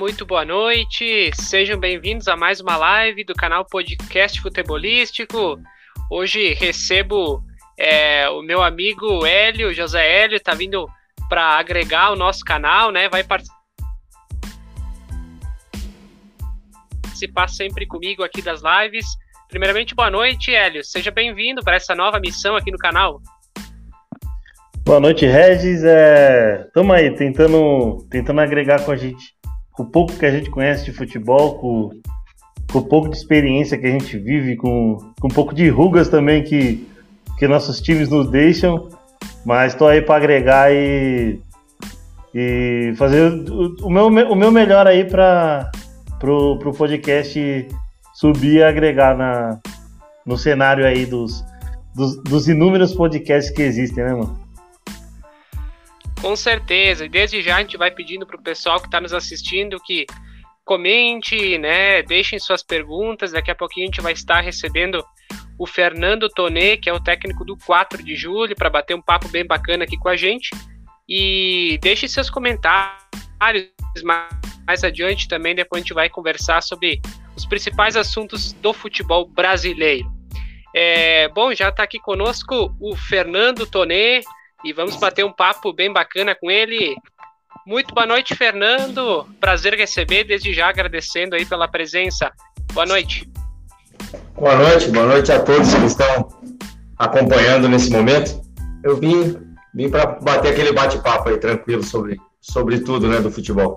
[0.00, 1.30] Muito boa noite.
[1.34, 5.60] Sejam bem-vindos a mais uma live do canal Podcast Futebolístico.
[6.10, 7.44] Hoje recebo
[7.78, 10.88] é, o meu amigo Hélio, José Hélio, está vindo
[11.28, 13.10] para agregar o nosso canal, né?
[13.10, 13.22] Vai
[17.02, 19.04] participar sempre comigo aqui das lives.
[19.50, 20.82] Primeiramente, boa noite, Hélio.
[20.82, 23.20] Seja bem-vindo para essa nova missão aqui no canal.
[24.82, 25.84] Boa noite, Regis.
[25.84, 26.66] É...
[26.72, 29.34] Tamo aí, tentando, tentando agregar com a gente,
[29.80, 31.90] com o pouco que a gente conhece de futebol, com,
[32.70, 36.08] com o pouco de experiência que a gente vive, com, com um pouco de rugas
[36.08, 36.86] também que,
[37.38, 38.88] que nossos times nos deixam.
[39.44, 41.40] Mas estou aí para agregar e,
[42.34, 45.70] e fazer o, o, meu, o meu melhor aí para
[46.18, 47.66] pro, pro podcast
[48.12, 49.58] subir e agregar na,
[50.26, 51.42] no cenário aí dos,
[51.94, 54.38] dos, dos inúmeros podcasts que existem, né, mano?
[56.20, 59.14] Com certeza, e desde já a gente vai pedindo para o pessoal que está nos
[59.14, 60.06] assistindo que
[60.64, 63.32] comente, né, deixem suas perguntas.
[63.32, 65.04] Daqui a pouquinho a gente vai estar recebendo
[65.58, 69.28] o Fernando Tonê, que é o técnico do 4 de julho, para bater um papo
[69.28, 70.50] bem bacana aqui com a gente.
[71.08, 72.92] E deixe seus comentários
[74.04, 77.00] mais adiante também, depois a gente vai conversar sobre
[77.36, 80.08] os principais assuntos do futebol brasileiro.
[80.72, 84.20] É, bom, já está aqui conosco o Fernando Tonê,
[84.64, 86.94] e vamos bater um papo bem bacana com ele.
[87.66, 89.26] Muito boa noite, Fernando.
[89.40, 92.30] Prazer receber, desde já agradecendo aí pela presença.
[92.72, 93.28] Boa noite.
[94.34, 96.28] Boa noite, boa noite a todos que estão
[96.98, 98.40] acompanhando nesse momento.
[98.82, 99.36] Eu vim,
[99.74, 103.76] vim para bater aquele bate-papo aí tranquilo sobre, sobre tudo, né, do futebol.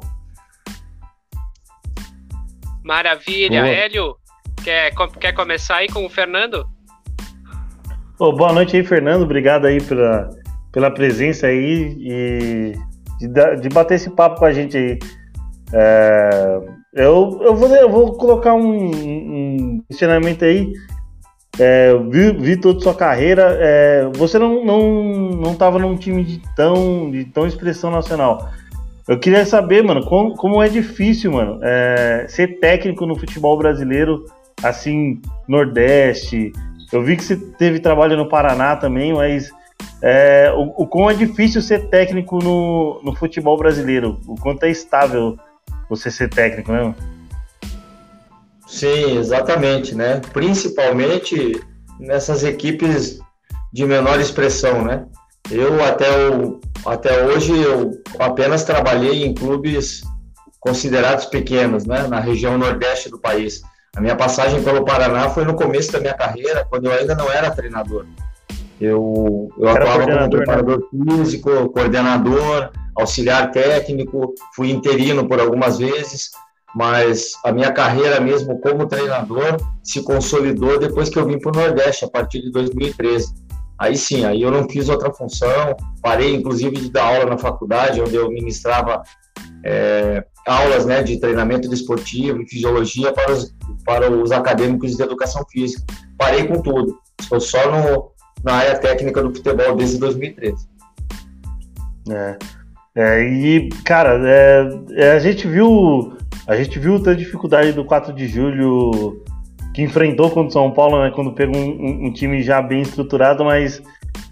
[2.84, 3.74] Maravilha, boa.
[3.74, 4.18] Hélio.
[4.64, 6.66] Quer, quer começar aí com o Fernando?
[8.18, 9.24] Oh, boa noite aí, Fernando.
[9.24, 10.30] Obrigado aí pela,
[10.74, 12.74] pela presença aí e
[13.22, 15.00] de, de bater esse papo com a gente aí.
[15.72, 16.60] É,
[16.94, 20.74] eu, eu, vou, eu vou colocar um, um questionamento aí.
[21.60, 23.56] É, vi, vi toda sua carreira.
[23.60, 28.50] É, você não, não, não tava num time de tão, de tão expressão nacional.
[29.08, 34.26] Eu queria saber, mano, como, como é difícil, mano, é, ser técnico no futebol brasileiro,
[34.64, 36.52] assim, Nordeste.
[36.92, 39.52] Eu vi que você teve trabalho no Paraná também, mas
[40.02, 44.70] é, o, o quão é difícil ser técnico no, no futebol brasileiro, o quanto é
[44.70, 45.38] estável
[45.90, 46.94] você ser técnico, né?
[48.68, 50.20] Sim, exatamente, né?
[50.34, 51.64] Principalmente
[52.00, 53.20] nessas equipes
[53.72, 55.06] de menor expressão, né?
[55.52, 60.02] Eu até, o, até hoje eu apenas trabalhei em clubes
[60.60, 62.08] considerados pequenos, né?
[62.08, 63.62] Na região nordeste do país.
[63.96, 67.32] A minha passagem pelo Paraná foi no começo da minha carreira, quando eu ainda não
[67.32, 68.06] era treinador.
[68.80, 70.30] Eu, eu atuava como né?
[70.30, 71.16] preparador né?
[71.16, 76.32] físico, coordenador, auxiliar técnico, fui interino por algumas vezes,
[76.76, 81.56] mas a minha carreira mesmo como treinador se consolidou depois que eu vim para o
[81.56, 83.34] Nordeste, a partir de 2013.
[83.80, 88.02] Aí sim, aí eu não fiz outra função, parei inclusive de dar aula na faculdade,
[88.02, 89.04] onde eu ministrava
[89.66, 93.56] é, aulas né, de treinamento desportivo e fisiologia para os,
[93.86, 95.84] para os acadêmicos de educação física.
[96.18, 96.98] Parei com tudo.
[97.20, 98.13] Estou só no,
[98.44, 100.68] na área técnica do futebol desde 2013.
[102.10, 102.38] É.
[102.96, 106.18] é e, cara, é, é, a gente viu.
[106.46, 109.24] A gente viu a dificuldade do 4 de julho
[109.74, 111.12] que enfrentou contra o São Paulo, né?
[111.16, 113.82] Quando pegou um, um, time já bem estruturado, mas,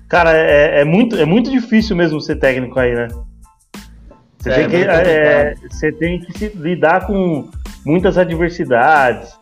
[0.10, 3.08] cara, é, é, muito, é muito difícil mesmo ser técnico aí, né?
[4.38, 7.50] Você, é, tem, que, é, você tem que se lidar com
[7.86, 9.40] muitas adversidades.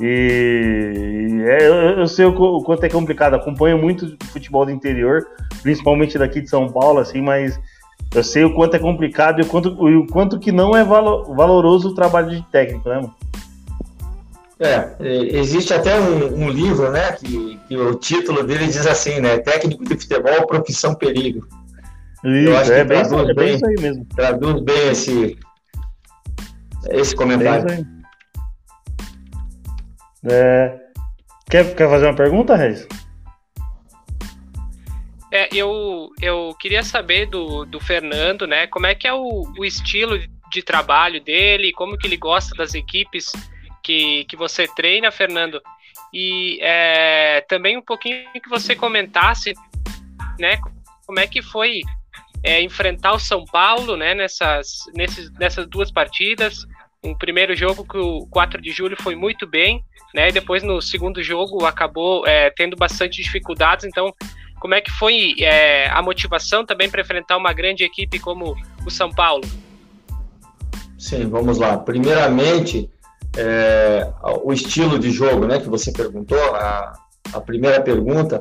[0.00, 3.34] E é, eu, eu, sei o, quanto é complicado.
[3.34, 5.26] Acompanho muito futebol do interior,
[5.62, 7.58] principalmente daqui de São Paulo, assim, mas
[8.14, 11.90] eu sei o quanto é complicado e o quanto, o quanto que não é valoroso
[11.90, 13.14] o trabalho de técnico, né, mano?
[14.58, 19.20] É, é, existe até um, um livro, né, que, que, o título dele diz assim,
[19.20, 21.46] né, técnico de futebol, profissão perigo.
[22.24, 24.06] Isso, eu acho é, que bem, traduz é bem, bem isso aí mesmo.
[24.16, 25.38] Traduz bem esse,
[26.90, 27.68] esse comentário.
[27.68, 28.03] É
[30.30, 30.80] é...
[31.48, 32.86] Quer, quer fazer uma pergunta, Reis?
[35.30, 38.66] É, eu, eu queria saber do, do Fernando, né?
[38.68, 40.18] Como é que é o, o estilo
[40.50, 43.32] de trabalho dele, como que ele gosta das equipes
[43.82, 45.60] que, que você treina, Fernando.
[46.12, 49.52] E é, também um pouquinho que você comentasse,
[50.38, 50.58] né?
[51.04, 51.80] Como é que foi
[52.42, 54.14] é, enfrentar o São Paulo, né?
[54.14, 56.64] Nessas, nesses, nessas duas partidas.
[57.04, 59.84] Um primeiro jogo que o 4 de julho foi muito bem,
[60.14, 60.28] né?
[60.28, 63.84] E depois no segundo jogo acabou é, tendo bastante dificuldades.
[63.84, 64.12] Então,
[64.58, 68.56] como é que foi é, a motivação também para enfrentar uma grande equipe como
[68.86, 69.44] o São Paulo?
[70.98, 71.76] Sim, vamos lá.
[71.76, 72.88] Primeiramente,
[73.36, 74.10] é,
[74.42, 76.94] o estilo de jogo, né, que você perguntou, a,
[77.32, 78.40] a primeira pergunta,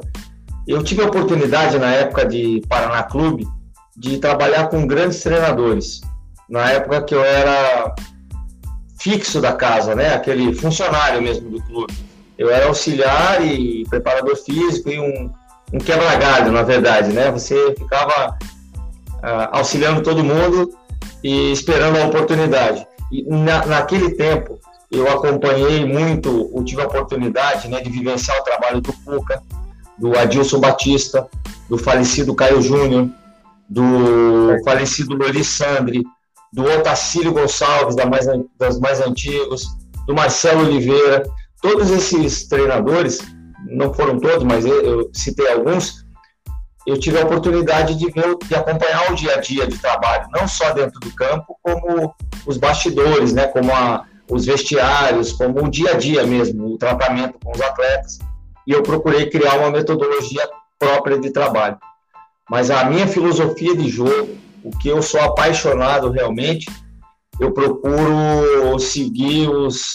[0.66, 3.46] eu tive a oportunidade na época de Paraná Clube
[3.98, 6.02] de trabalhar com grandes treinadores.
[6.50, 7.94] Na época que eu era
[9.04, 11.94] fixo da casa, né, aquele funcionário mesmo do clube.
[12.38, 15.30] Eu era auxiliar e preparador físico e um,
[15.74, 17.30] um quebra-galho, na verdade, né?
[17.30, 18.38] Você ficava
[19.16, 20.74] uh, auxiliando todo mundo
[21.22, 22.88] e esperando a oportunidade.
[23.12, 24.58] E na, naquele tempo,
[24.90, 29.44] eu acompanhei muito, eu tive a oportunidade né, de vivenciar o trabalho do Cuca,
[29.98, 31.28] do Adilson Batista,
[31.70, 33.10] do falecido Caio Júnior,
[33.70, 36.04] do falecido Loris Sandri,
[36.54, 38.28] do Otacílio Gonçalves, da mais,
[38.60, 39.66] das mais antigos,
[40.06, 41.24] do Marcelo Oliveira,
[41.62, 43.20] todos esses treinadores,
[43.68, 46.06] não foram todos, mas eu, citei alguns,
[46.86, 50.48] eu tive a oportunidade de ver, de acompanhar o dia a dia de trabalho, não
[50.48, 52.14] só dentro do campo, como
[52.46, 57.40] os bastidores, né, como a, os vestiários, como o dia a dia mesmo, o tratamento
[57.44, 58.20] com os atletas.
[58.68, 60.48] E eu procurei criar uma metodologia
[60.78, 61.78] própria de trabalho.
[62.50, 66.66] Mas a minha filosofia de jogo, o que eu sou apaixonado realmente,
[67.40, 69.94] eu procuro seguir os,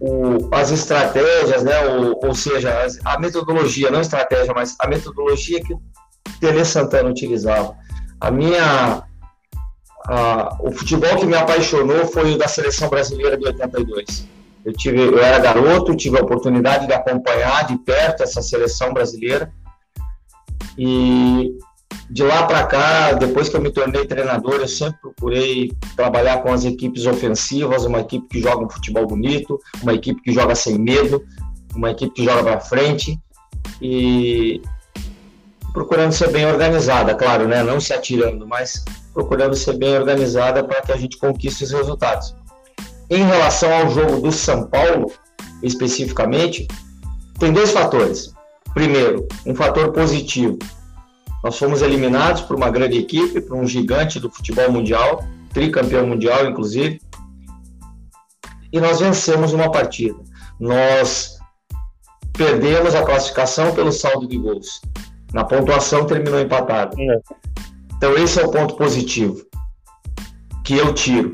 [0.00, 1.80] o, as estratégias, né?
[1.86, 5.82] ou, ou seja, a metodologia, não estratégia, mas a metodologia que o
[6.40, 7.76] Tele Santana utilizava.
[8.20, 9.04] A minha
[10.08, 14.26] ah, o futebol que me apaixonou foi o da seleção brasileira de 82.
[14.64, 19.52] Eu, tive, eu era garoto, tive a oportunidade de acompanhar de perto essa seleção brasileira.
[20.78, 21.58] E
[22.10, 26.52] de lá para cá, depois que eu me tornei treinador, eu sempre procurei trabalhar com
[26.52, 30.78] as equipes ofensivas, uma equipe que joga um futebol bonito, uma equipe que joga sem
[30.78, 31.22] medo,
[31.74, 33.18] uma equipe que joga para frente
[33.80, 34.62] e
[35.72, 37.62] procurando ser bem organizada, claro, né?
[37.62, 42.34] Não se atirando, mas procurando ser bem organizada para que a gente conquiste os resultados.
[43.10, 45.12] Em relação ao jogo do São Paulo,
[45.62, 46.66] especificamente,
[47.38, 48.32] tem dois fatores.
[48.74, 50.58] Primeiro, um fator positivo.
[51.42, 56.46] Nós fomos eliminados por uma grande equipe, por um gigante do futebol mundial, tricampeão mundial,
[56.46, 57.00] inclusive,
[58.72, 60.18] e nós vencemos uma partida.
[60.58, 61.38] Nós
[62.32, 64.80] perdemos a classificação pelo saldo de gols.
[65.32, 66.96] Na pontuação terminou empatado.
[67.00, 67.20] É.
[67.96, 69.44] Então, esse é o ponto positivo
[70.64, 71.32] que eu tiro.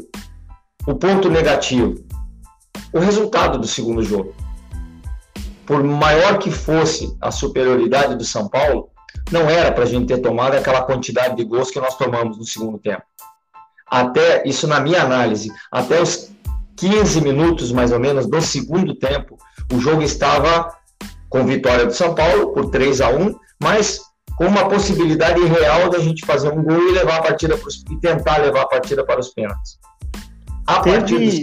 [0.87, 1.95] O ponto negativo,
[2.93, 4.35] o resultado do segundo jogo.
[5.67, 8.91] Por maior que fosse a superioridade do São Paulo,
[9.31, 12.45] não era para a gente ter tomado aquela quantidade de gols que nós tomamos no
[12.45, 13.03] segundo tempo.
[13.87, 16.31] Até, isso na minha análise, até os
[16.77, 19.39] 15 minutos mais ou menos do segundo tempo,
[19.73, 20.75] o jogo estava
[21.29, 24.01] com vitória do São Paulo por 3 a 1, mas
[24.37, 27.97] com uma possibilidade real da gente fazer um gol e levar a partida pros, e
[28.01, 29.79] tentar levar a partida para os pênaltis.
[30.67, 31.43] A teve,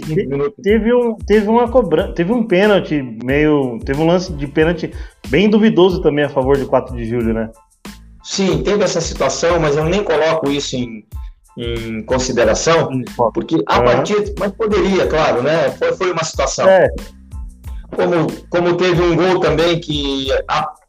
[0.62, 4.92] teve um teve uma cobrança, teve um pênalti meio, teve um lance de pênalti
[5.28, 7.48] bem duvidoso também a favor de 4 de julho, né?
[8.24, 11.04] Sim, teve essa situação, mas eu nem coloco isso em,
[11.56, 12.88] em consideração,
[13.32, 15.70] porque a partida, mas poderia, claro, né?
[15.70, 16.68] Foi, foi uma situação.
[16.68, 16.88] É.
[17.94, 20.28] Como, como teve um gol também que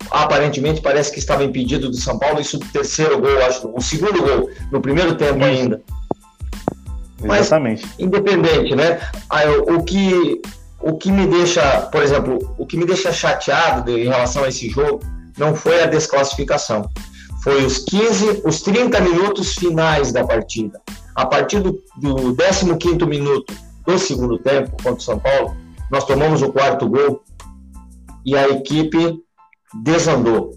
[0.09, 4.21] aparentemente parece que estava impedido do São Paulo, isso o terceiro gol, acho, o segundo
[4.21, 5.81] gol, no primeiro tempo ainda.
[7.23, 7.87] Exatamente.
[7.99, 8.99] Independente, né?
[9.67, 10.41] o que
[10.83, 14.49] o que me deixa, por exemplo, o que me deixa chateado de, em relação a
[14.49, 14.99] esse jogo
[15.37, 16.89] não foi a desclassificação,
[17.41, 20.81] foi os 15, os 30 minutos finais da partida.
[21.15, 23.53] A partir do, do 15 minuto
[23.85, 25.55] do segundo tempo contra o São Paulo,
[25.89, 27.23] nós tomamos o quarto gol
[28.25, 29.19] e a equipe
[29.83, 30.51] desandou,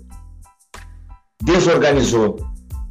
[1.42, 2.36] desorganizou,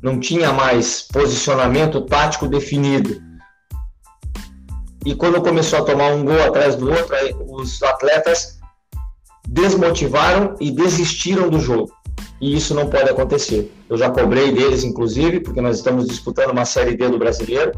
[0.02, 3.22] não tinha mais posicionamento tático definido.
[5.06, 7.16] E quando começou a tomar um gol atrás do outro,
[7.48, 8.60] os atletas
[9.48, 11.92] desmotivaram e desistiram do jogo.
[12.42, 13.72] E isso não pode acontecer.
[13.88, 17.72] Eu já cobrei deles, inclusive, porque nós estamos disputando uma Série D do Brasileiro,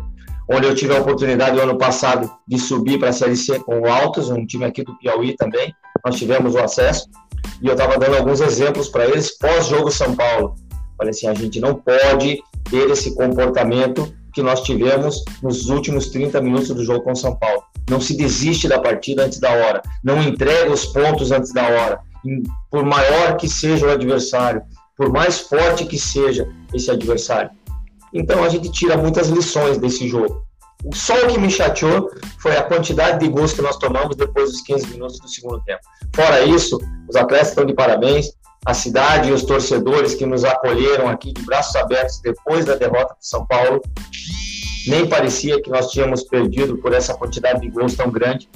[0.50, 3.82] onde eu tive a oportunidade no ano passado de subir para a Série C com
[3.82, 5.74] o Altos, um time aqui do Piauí também.
[6.06, 7.10] Nós tivemos o acesso
[7.62, 10.56] e eu estava dando alguns exemplos para eles pós-jogo São Paulo.
[10.98, 16.40] Falei assim, a gente não pode ter esse comportamento que nós tivemos nos últimos 30
[16.42, 17.64] minutos do jogo com São Paulo.
[17.90, 22.00] Não se desiste da partida antes da hora, não entrega os pontos antes da hora.
[22.70, 24.62] Por maior que seja o adversário,
[24.96, 27.50] por mais forte que seja esse adversário.
[28.14, 30.46] Então a gente tira muitas lições desse jogo.
[30.94, 34.62] Só o que me chateou foi a quantidade de gols que nós tomamos depois dos
[34.62, 35.82] 15 minutos do segundo tempo.
[36.16, 36.80] Fora isso,
[37.10, 38.34] os atletas estão de parabéns,
[38.66, 43.14] a cidade e os torcedores que nos acolheram aqui de braços abertos depois da derrota
[43.14, 43.82] do São Paulo.
[44.88, 48.50] nem parecia que nós tínhamos perdido por essa quantidade de gols tão grande.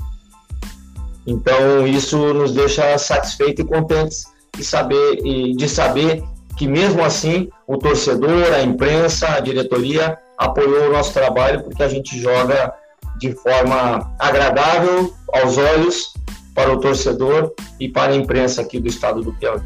[1.26, 5.18] Então isso nos deixa satisfeitos e contentes de saber,
[5.56, 6.24] de saber
[6.58, 11.88] que mesmo assim o torcedor, a imprensa, a diretoria apoiou o nosso trabalho porque a
[11.88, 12.74] gente joga
[13.18, 16.14] de forma agradável aos olhos
[16.56, 19.62] para o torcedor e para a imprensa aqui do estado do Piauí.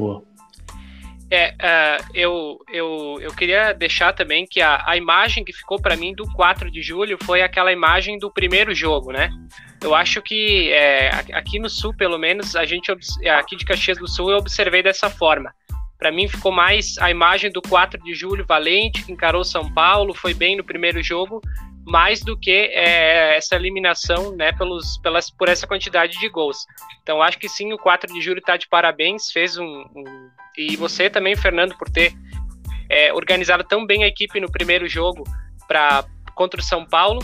[0.00, 0.22] Boa.
[1.30, 5.94] É, uh, eu, eu, eu queria deixar também que a, a imagem que ficou para
[5.94, 9.30] mim do 4 de julho foi aquela imagem do primeiro jogo, né?
[9.80, 12.90] Eu acho que é, aqui no Sul, pelo menos, a gente
[13.38, 15.54] aqui de Caxias do Sul eu observei dessa forma.
[15.98, 20.14] Para mim ficou mais a imagem do 4 de julho valente, que encarou São Paulo,
[20.14, 21.40] foi bem no primeiro jogo,
[21.90, 26.64] mais do que é, essa eliminação né, pelos, pelas, por essa quantidade de gols.
[27.02, 30.76] Então acho que sim, o 4 de julho está de parabéns, fez um, um, E
[30.76, 32.12] você também, Fernando, por ter
[32.88, 35.24] é, organizado tão bem a equipe no primeiro jogo
[35.66, 36.04] para
[36.34, 37.20] contra o São Paulo.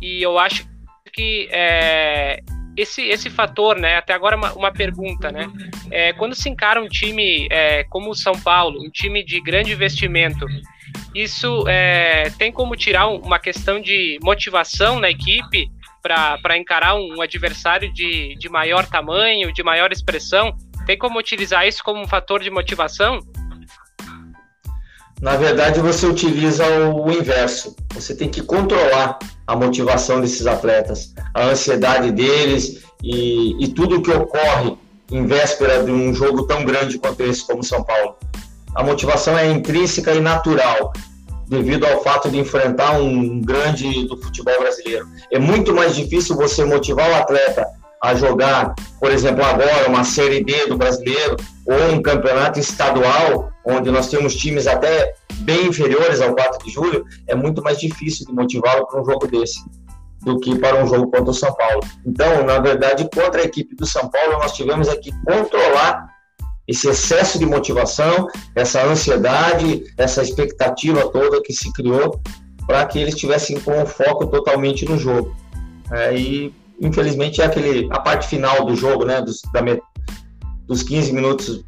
[0.00, 0.66] E eu acho
[1.12, 2.40] que é,
[2.76, 3.96] esse, esse fator, né?
[3.96, 5.50] Até agora uma, uma pergunta, né?
[5.90, 9.72] É, quando se encara um time é, como o São Paulo, um time de grande
[9.72, 10.46] investimento,
[11.14, 15.68] isso é, tem como tirar uma questão de motivação na equipe
[16.02, 20.56] para encarar um adversário de, de maior tamanho, de maior expressão?
[20.86, 23.20] Tem como utilizar isso como um fator de motivação?
[25.20, 27.76] Na verdade, você utiliza o inverso.
[27.92, 34.02] Você tem que controlar a motivação desses atletas, a ansiedade deles e, e tudo o
[34.02, 34.78] que ocorre
[35.10, 38.16] em véspera de um jogo tão grande quanto esse como São Paulo
[38.74, 40.92] a motivação é intrínseca e natural,
[41.48, 45.06] devido ao fato de enfrentar um grande do futebol brasileiro.
[45.32, 47.66] É muito mais difícil você motivar o atleta
[48.02, 51.36] a jogar, por exemplo, agora uma Série D do brasileiro
[51.66, 57.04] ou um campeonato estadual, onde nós temos times até bem inferiores ao 4 de julho,
[57.26, 59.60] é muito mais difícil de motivá-lo para um jogo desse
[60.22, 61.80] do que para um jogo contra o São Paulo.
[62.06, 66.09] Então, na verdade, contra a equipe do São Paulo, nós tivemos que controlar
[66.70, 72.20] esse excesso de motivação, essa ansiedade, essa expectativa toda que se criou
[72.64, 75.34] para que eles estivessem com o foco totalmente no jogo.
[75.90, 79.60] É, e infelizmente é aquele a parte final do jogo, né, dos, da,
[80.64, 81.64] dos 15 minutos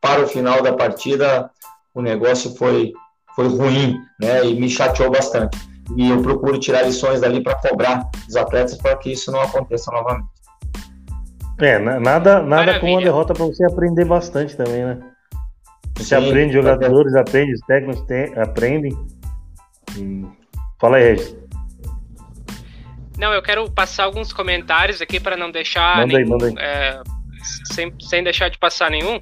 [0.00, 1.50] para o final da partida,
[1.94, 2.94] o negócio foi
[3.36, 5.58] foi ruim, né, e me chateou bastante.
[5.94, 9.90] E eu procuro tirar lições dali para cobrar os atletas para que isso não aconteça
[9.90, 10.31] novamente.
[11.62, 14.98] É, nada, nada com uma derrota para você aprender bastante também, né?
[15.96, 18.04] Você Sim, aprende, jogadores aprendem, os técnicos
[18.36, 18.92] aprendem.
[20.80, 21.36] Fala aí, Regis.
[23.16, 26.54] Não, eu quero passar alguns comentários aqui para não deixar manda nenhum, aí, manda aí.
[26.58, 27.00] É,
[27.72, 29.20] sem, sem deixar de passar nenhum.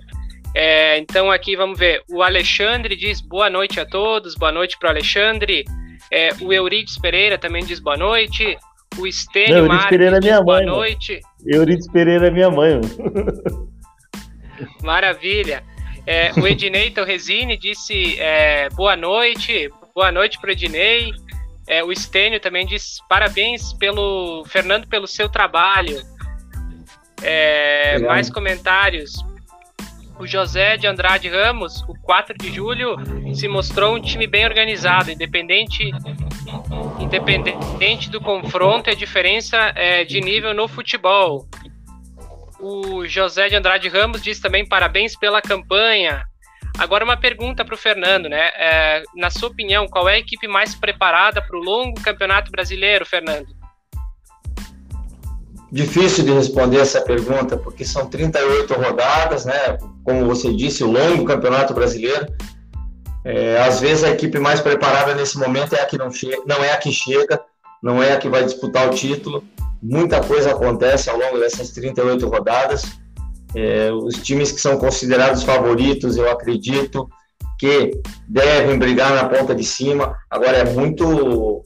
[0.54, 2.02] É, então aqui vamos ver.
[2.10, 5.64] O Alexandre diz boa noite a todos, boa noite para o Alexandre.
[6.10, 8.56] É, o Eurides Pereira também diz boa noite.
[9.00, 11.20] O Estênio Marques Pereira é minha boa mãe, noite.
[11.22, 11.56] Mano.
[11.56, 12.80] Euridice Pereira é minha mãe.
[14.82, 15.64] Maravilha.
[16.06, 21.12] É, o Ednei Torresini disse é, boa noite, boa noite para o Ednei.
[21.66, 26.02] É, o Estênio também disse parabéns pelo Fernando pelo seu trabalho.
[27.22, 29.24] É, mais comentários.
[30.18, 32.96] O José de Andrade Ramos, o 4 de julho,
[33.34, 35.90] se mostrou um time bem organizado, independente
[36.98, 41.46] independente do confronto a diferença é, de nível no futebol.
[42.58, 46.24] O José de Andrade Ramos diz também parabéns pela campanha.
[46.78, 48.50] Agora uma pergunta para o Fernando, né?
[48.56, 53.04] É, na sua opinião, qual é a equipe mais preparada para o longo campeonato brasileiro,
[53.04, 53.48] Fernando?
[55.72, 59.78] Difícil de responder essa pergunta, porque são 38 rodadas, né?
[60.04, 62.26] Como você disse, o longo campeonato brasileiro.
[63.24, 66.64] É, às vezes a equipe mais preparada nesse momento é a que não chega, não
[66.64, 67.40] é a que chega,
[67.82, 69.44] não é a que vai disputar o título.
[69.82, 72.82] Muita coisa acontece ao longo dessas 38 rodadas.
[73.54, 77.08] É, os times que são considerados favoritos, eu acredito
[77.58, 77.90] que
[78.28, 80.16] devem brigar na ponta de cima.
[80.30, 81.62] Agora é muito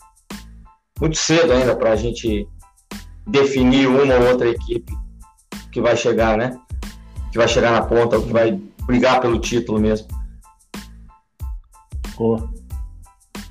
[1.00, 2.46] muito cedo ainda para a gente
[3.26, 4.92] definir uma ou outra equipe
[5.72, 6.56] que vai chegar, né?
[7.32, 10.06] Que vai chegar na ponta, que vai brigar pelo título mesmo.
[12.16, 12.48] Pô.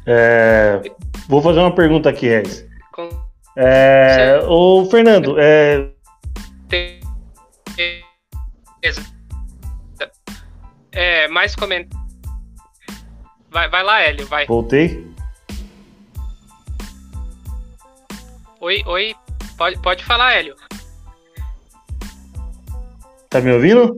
[0.06, 0.82] É,
[1.28, 2.66] vou fazer uma pergunta aqui, Regis.
[3.56, 5.90] É, ô, Fernando, é...
[10.92, 12.04] é mais comentários.
[13.52, 14.48] Vai, vai lá, Hélio, vai.
[14.48, 15.08] Voltei?
[18.60, 19.16] Oi, oi,
[19.58, 20.56] pode, pode falar, Hélio.
[23.30, 23.96] Tá me ouvindo?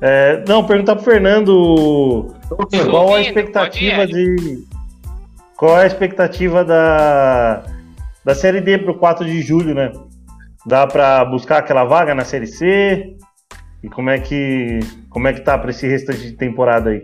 [0.00, 2.34] É, não, perguntar pro Fernando
[2.90, 4.64] qual a expectativa de.
[5.56, 7.62] Qual é a expectativa da,
[8.22, 9.90] da Série D pro 4 de julho, né?
[10.66, 13.16] Dá para buscar aquela vaga na Série C?
[13.82, 17.02] E como é que como é que tá para esse restante de temporada aí?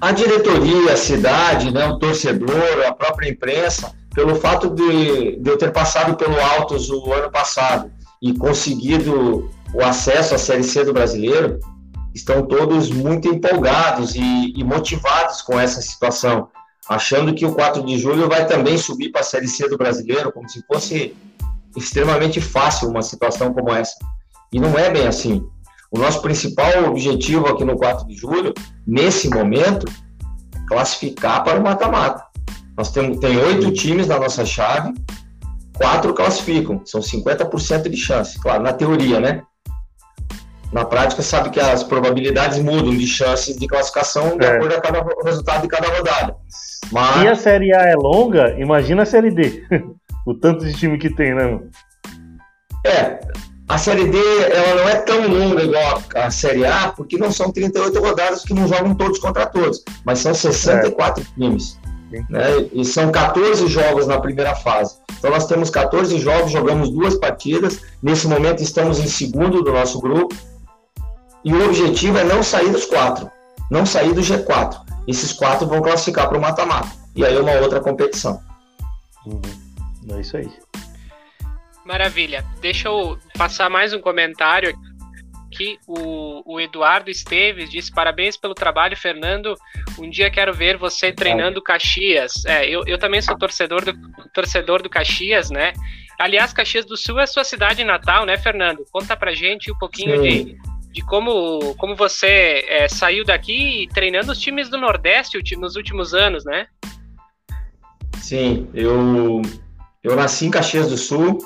[0.00, 5.58] A diretoria, a cidade, né, o torcedor, a própria imprensa, pelo fato de, de eu
[5.58, 7.90] ter passado pelo Altos o ano passado
[8.22, 11.58] e conseguido o acesso à Série C do Brasileiro,
[12.14, 16.48] estão todos muito empolgados e, e motivados com essa situação,
[16.88, 20.32] achando que o 4 de julho vai também subir para a Série C do Brasileiro,
[20.32, 21.16] como se fosse
[21.76, 23.94] extremamente fácil uma situação como essa.
[24.52, 25.46] E não é bem assim.
[25.90, 28.52] O nosso principal objetivo aqui no 4 de julho,
[28.86, 29.86] nesse momento,
[30.54, 32.24] é classificar para o mata-mata.
[32.76, 34.94] Nós temos tem oito times na nossa chave,
[35.76, 38.38] quatro classificam, são 50% de chance.
[38.40, 39.42] Claro, na teoria, né?
[40.72, 44.56] Na prática, sabe que as probabilidades mudam de chances de classificação de é.
[44.56, 46.36] acordo com cada resultado de cada rodada.
[46.92, 47.20] Mas...
[47.20, 49.64] Se a Série A é longa, imagina a Série D.
[50.26, 51.60] o tanto de time que tem, né?
[52.86, 53.20] É,
[53.68, 54.18] a Série D
[54.52, 58.54] ela não é tão longa igual a Série A, porque não são 38 rodadas que
[58.54, 61.40] não jogam todos contra todos, mas são 64 é.
[61.40, 61.78] times.
[62.28, 62.68] Né?
[62.72, 64.96] E são 14 jogos na primeira fase.
[65.16, 67.80] Então nós temos 14 jogos, jogamos duas partidas.
[68.02, 70.34] Nesse momento estamos em segundo do nosso grupo.
[71.44, 73.30] E o objetivo é não sair dos quatro,
[73.70, 74.78] não sair do G4.
[75.08, 76.90] Esses quatro vão classificar para o mata-mata.
[77.16, 78.40] E aí uma outra competição.
[79.26, 79.40] Uhum.
[80.10, 80.50] É isso aí.
[81.84, 82.44] Maravilha.
[82.60, 84.74] Deixa eu passar mais um comentário
[85.50, 85.78] aqui.
[85.86, 89.54] O, o Eduardo Esteves disse: parabéns pelo trabalho, Fernando.
[89.98, 92.44] Um dia quero ver você treinando Caxias.
[92.46, 93.92] É, eu, eu também sou torcedor do,
[94.32, 95.72] torcedor do Caxias, né?
[96.18, 98.84] Aliás, Caxias do Sul é sua cidade natal, né, Fernando?
[98.92, 100.56] Conta pra gente um pouquinho de,
[100.92, 106.44] de como, como você é, saiu daqui treinando os times do Nordeste nos últimos anos,
[106.44, 106.66] né?
[108.18, 109.40] Sim, eu,
[110.02, 111.38] eu nasci em Caxias do Sul,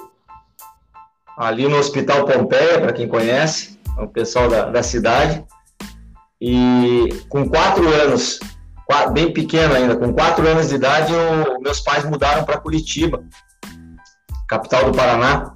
[1.37, 5.45] ali no Hospital Pompeia, para quem conhece, é o pessoal da, da cidade.
[6.41, 8.41] E com quatro anos,
[9.13, 13.25] bem pequeno ainda, com quatro anos de idade, eu, meus pais mudaram para Curitiba,
[14.49, 15.54] capital do Paraná.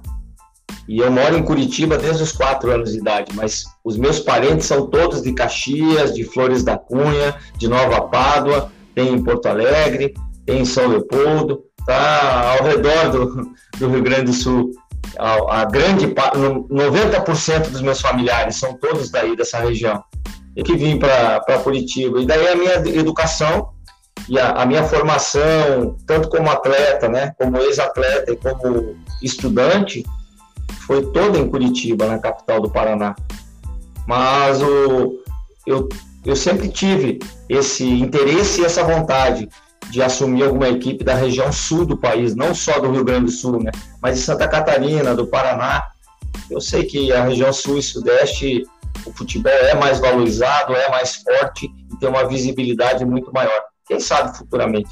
[0.89, 4.65] E eu moro em Curitiba desde os quatro anos de idade, mas os meus parentes
[4.65, 10.15] são todos de Caxias, de Flores da Cunha, de Nova Pádua, tem em Porto Alegre,
[10.47, 14.71] tem em São Leopoldo, tá ao redor do, do Rio Grande do Sul.
[15.19, 20.03] A, a grande 90% dos meus familiares são todos daí dessa região.
[20.55, 22.19] E que vim para Curitiba.
[22.19, 23.69] E daí a minha educação
[24.27, 30.03] e a, a, minha formação, tanto como atleta, né, como ex-atleta e como estudante,
[30.89, 33.15] foi toda em Curitiba, na capital do Paraná.
[34.07, 35.23] Mas o,
[35.67, 35.87] eu,
[36.25, 39.47] eu sempre tive esse interesse e essa vontade
[39.91, 43.31] de assumir alguma equipe da região sul do país, não só do Rio Grande do
[43.31, 43.69] Sul, né,
[44.01, 45.83] mas de Santa Catarina, do Paraná.
[46.49, 48.63] Eu sei que a região sul e sudeste
[49.05, 53.61] o futebol é mais valorizado, é mais forte e tem uma visibilidade muito maior.
[53.85, 54.89] Quem sabe futuramente.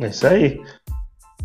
[0.00, 0.62] É isso aí.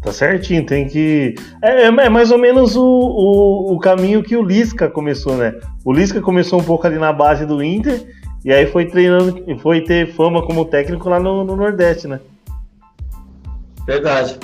[0.02, 1.36] Tá certinho, tem que.
[1.62, 5.54] É, é, é mais ou menos o, o, o, caminho que o Lisca começou, né?
[5.84, 8.06] O Lisca começou um pouco ali na base do Inter
[8.46, 12.20] e aí foi treinando, foi ter fama como técnico lá no, no Nordeste, né?
[13.86, 14.38] Verdade.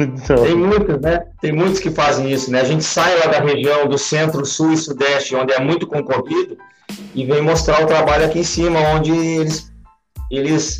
[0.00, 0.36] então...
[0.44, 1.26] Tem muitos, né?
[1.40, 2.60] Tem muitos que fazem isso, né?
[2.60, 6.56] A gente sai lá da região do centro, sul e sudeste, onde é muito concorrido,
[7.14, 9.72] e vem mostrar o trabalho aqui em cima, onde eles,
[10.30, 10.78] eles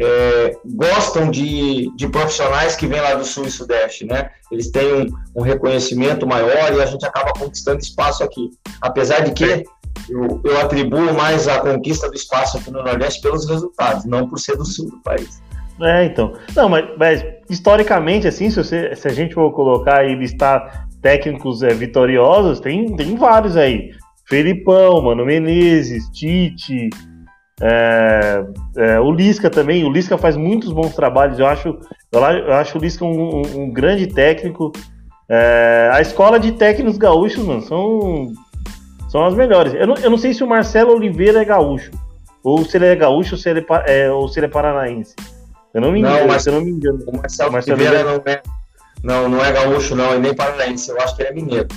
[0.00, 4.30] é, gostam de, de profissionais que vêm lá do Sul e Sudeste, né?
[4.50, 8.50] Eles têm um, um, reconhecimento maior e a gente acaba conquistando espaço aqui.
[8.80, 9.64] Apesar de que
[10.08, 14.38] eu, eu, atribuo mais a conquista do espaço aqui no Nordeste pelos resultados, não por
[14.38, 15.42] ser do Sul do país.
[15.80, 16.32] É, então.
[16.54, 21.62] Não, mas, mas historicamente, assim, se, você, se a gente for colocar e listar técnicos
[21.62, 23.90] é, vitoriosos, tem, tem vários aí.
[24.26, 26.90] Felipão, Mano Menezes, Tite,
[27.60, 28.44] é,
[28.76, 31.38] é, o Lisca também, o Lisca faz muitos bons trabalhos.
[31.38, 31.78] Eu acho,
[32.10, 34.72] eu, acho o Lisca um, um, um grande técnico.
[35.28, 38.32] É, a escola de técnicos gaúchos, mano, são,
[39.08, 39.72] são as melhores.
[39.74, 41.90] Eu não, eu não sei se o Marcelo Oliveira é gaúcho,
[42.42, 45.14] ou se ele é gaúcho ou se ele é, ou se ele é paranaense.
[45.72, 47.02] Eu não me engano, não, mas, eu não me engano.
[47.06, 48.42] O Marcelo, Marcelo Oliveira não é,
[49.02, 50.90] não, não é gaúcho, não, e nem paranaense.
[50.90, 51.68] Eu acho que ele é mineiro.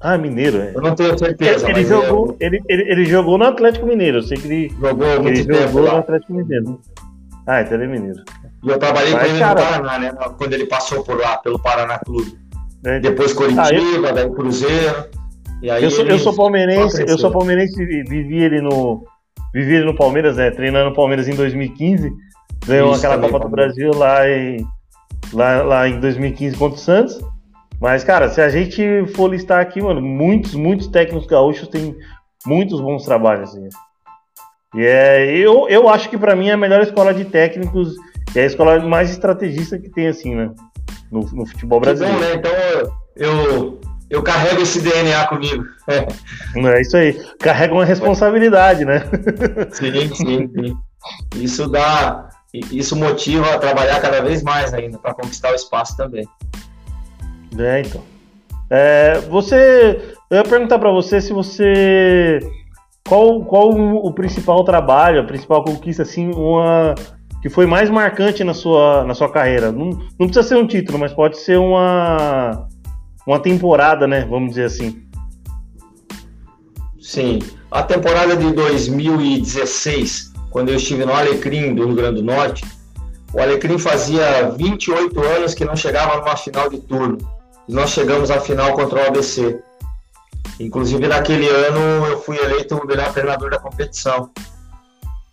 [0.00, 0.72] Ah, Mineiro, é.
[0.74, 1.68] Eu não tenho certeza.
[1.68, 2.46] Ele, jogou, é...
[2.46, 4.18] ele, ele, ele, jogou no Atlético Mineiro.
[4.18, 6.80] Eu sei que ele jogou, ele jogou no Atlético Mineiro.
[7.48, 8.22] Ah, então ele é mineiro.
[8.62, 9.60] E eu trabalhei Mas, com ele cara...
[9.60, 10.12] no Paraná, né?
[10.36, 12.36] Quando ele passou por lá, pelo Paraná Clube.
[12.84, 14.14] É, Depois Curitiba, ah, eu...
[14.14, 15.04] daí Cruzeiro.
[15.62, 19.02] eu, sou, eu sou palmeirense, eu sou palmeirense e vivi ele no.
[19.54, 20.50] Vivi ele no Palmeiras, né?
[20.50, 22.12] Treinando no Palmeiras em 2015.
[22.66, 24.66] Ganhou Isso, aquela Copa do Brasil lá em,
[25.32, 27.18] lá, lá em 2015 contra o Santos.
[27.80, 31.96] Mas, cara, se a gente for listar aqui, mano, muitos, muitos técnicos gaúchos têm
[32.44, 33.50] muitos bons trabalhos.
[33.50, 33.68] Assim.
[34.74, 37.94] E é, eu, eu acho que para mim é a melhor escola de técnicos
[38.34, 40.50] é a escola mais estrategista que tem, assim, né?
[41.10, 42.18] No, no futebol brasileiro.
[42.18, 42.34] Bom, né?
[42.34, 42.52] Então
[43.16, 45.64] eu, eu carrego esse DNA comigo.
[46.56, 47.14] É isso aí.
[47.38, 49.04] Carrega uma responsabilidade, né?
[49.72, 50.76] Sim, sim, sim.
[51.36, 52.28] Isso dá.
[52.52, 56.26] Isso motiva a trabalhar cada vez mais ainda para conquistar o espaço também.
[57.56, 58.02] É, então.
[58.70, 60.14] É, você.
[60.30, 62.40] Eu ia perguntar para você se você.
[63.08, 66.94] Qual, qual o principal trabalho, a principal conquista, assim, uma
[67.40, 69.72] que foi mais marcante na sua, na sua carreira?
[69.72, 72.68] Não, não precisa ser um título, mas pode ser uma,
[73.26, 74.26] uma temporada, né?
[74.28, 75.02] Vamos dizer assim.
[77.00, 77.38] Sim.
[77.70, 82.66] A temporada de 2016, quando eu estive no Alecrim do Rio Grande do Norte,
[83.32, 87.18] o Alecrim fazia 28 anos que não chegava numa final de turno.
[87.68, 89.60] E nós chegamos à final contra o ABC.
[90.58, 94.30] Inclusive, naquele ano, eu fui eleito o melhor treinador da competição.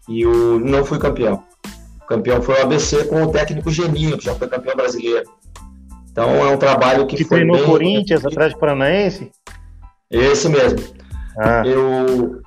[0.07, 1.43] E o, não fui campeão.
[2.01, 5.29] O campeão foi o ABC com o técnico Geninho, que já foi campeão brasileiro.
[6.11, 7.39] Então, é um trabalho que, que foi.
[7.39, 9.31] Que treinou Corinthians, atrás de Paranaense?
[10.11, 10.79] Esse mesmo.
[11.37, 11.63] Ah.
[11.65, 12.41] Eu,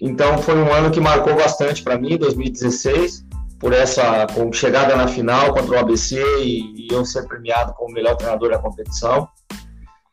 [0.00, 3.24] então, foi um ano que marcou bastante para mim, 2016
[3.64, 8.14] por essa chegada na final contra o ABC e, e eu ser premiado como melhor
[8.14, 9.26] treinador da competição.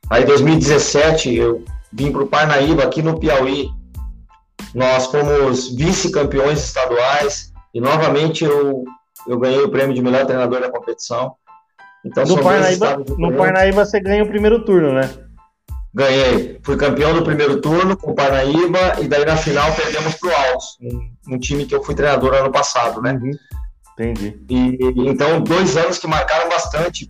[0.10, 1.62] Aí, em 2017, eu
[1.92, 3.68] vim para o Parnaíba, aqui no Piauí.
[4.74, 8.86] Nós fomos vice-campeões estaduais e, novamente, eu,
[9.28, 11.34] eu ganhei o prêmio de melhor treinador da competição.
[12.06, 15.10] Então, no Parnaíba, no Parnaíba você ganha o primeiro turno, né?
[15.94, 16.60] Ganhei.
[16.64, 20.34] Fui campeão do primeiro turno com o Parnaíba e daí na final perdemos para o
[20.34, 23.20] Altos, um, um, time que eu fui treinador ano passado, né?
[23.22, 23.32] Uhum.
[23.94, 24.40] Entendi.
[24.50, 24.78] E,
[25.08, 27.08] então, dois anos que marcaram bastante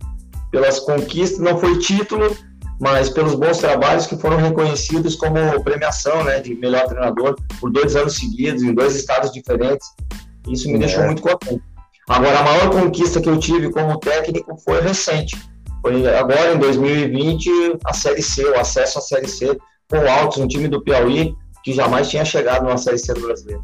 [0.50, 2.36] pelas conquistas, não foi título,
[2.80, 7.94] mas pelos bons trabalhos que foram reconhecidos como premiação, né, de melhor treinador por dois
[7.94, 9.86] anos seguidos em dois estados diferentes.
[10.48, 10.78] Isso me é.
[10.78, 11.62] deixou muito contente.
[12.08, 15.36] Agora, a maior conquista que eu tive como técnico foi recente
[16.18, 19.56] agora, em 2020, a Série C, o acesso à Série C
[19.90, 23.20] com o Altos, um time do Piauí que jamais tinha chegado numa Série C do
[23.20, 23.62] Brasileiro.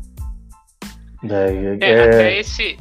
[1.25, 2.05] É, é, é...
[2.05, 2.79] até esse,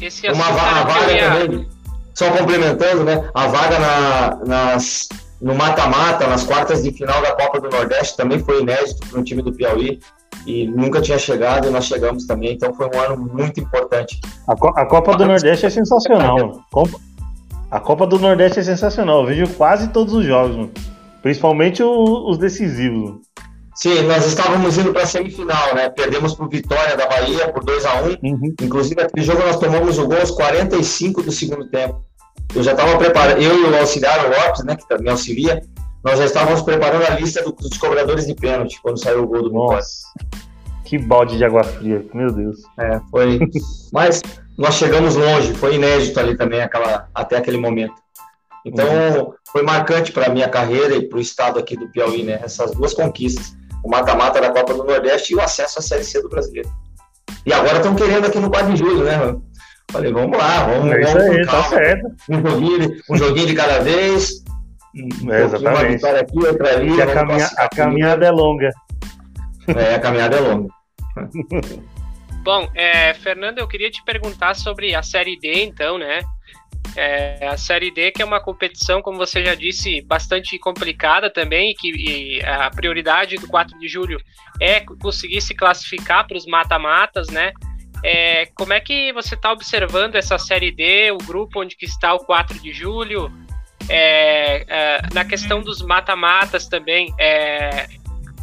[0.00, 1.30] esse Uma vaga, vaga ia...
[1.30, 1.68] também,
[2.14, 3.28] só complementando, né?
[3.32, 5.08] A vaga na, nas,
[5.40, 9.24] no mata-mata, nas quartas de final da Copa do Nordeste, também foi inédito para um
[9.24, 9.98] time do Piauí
[10.46, 14.20] e nunca tinha chegado e nós chegamos também, então foi um ano muito importante.
[14.46, 16.62] A, Co a Copa do Nordeste é sensacional.
[16.70, 17.00] Copa,
[17.70, 19.20] a Copa do Nordeste é sensacional.
[19.20, 20.72] Eu vejo quase todos os jogos, mano.
[21.22, 23.10] principalmente o, os decisivos.
[23.10, 23.20] Mano.
[23.74, 25.90] Sim, nós estávamos indo para a semifinal, né?
[25.90, 28.16] Perdemos para Vitória da Bahia por 2 a 1 um.
[28.22, 28.54] uhum.
[28.62, 32.04] Inclusive, aquele jogo nós tomamos o gol aos 45 do segundo tempo.
[32.54, 35.60] Eu já estava preparando, eu e o auxiliar o Lopes, né, que me auxilia,
[36.04, 39.50] nós já estávamos preparando a lista dos cobradores de pênalti quando saiu o gol do
[39.50, 40.04] Vitória.
[40.84, 42.58] Que balde de água fria, meu Deus.
[42.78, 43.40] É, foi.
[43.92, 44.22] Mas
[44.56, 47.94] nós chegamos longe, foi inédito ali também aquela, até aquele momento.
[48.64, 49.32] Então, uhum.
[49.52, 52.40] foi marcante para a minha carreira e para o estado aqui do Piauí, né?
[52.42, 53.54] Essas duas conquistas.
[53.84, 56.70] O mata-mata da Copa do Nordeste e o acesso à Série C do Brasileiro.
[57.44, 59.36] E agora estão querendo aqui no 4 de julho, né?
[59.90, 62.08] Falei, vamos lá, vamos, é vamos aí, tá certo.
[62.30, 64.42] Um joguinho, um joguinho de cada vez.
[65.22, 66.04] Um é, exatamente.
[66.04, 67.02] Uma aqui, outra ali.
[67.02, 68.70] A, caminha, a caminhada é longa.
[69.68, 70.68] É, a caminhada é longa.
[72.44, 76.20] Bom, é, Fernando, eu queria te perguntar sobre a Série D, então, né?
[76.94, 81.70] É, a Série D, que é uma competição, como você já disse, bastante complicada também,
[81.70, 84.20] e que e a prioridade do 4 de julho
[84.60, 87.54] é conseguir se classificar para os mata-matas, né?
[88.04, 92.12] É, como é que você está observando essa Série D, o grupo onde que está
[92.12, 93.32] o 4 de julho?
[93.88, 97.86] É, é, na questão dos mata-matas também, é,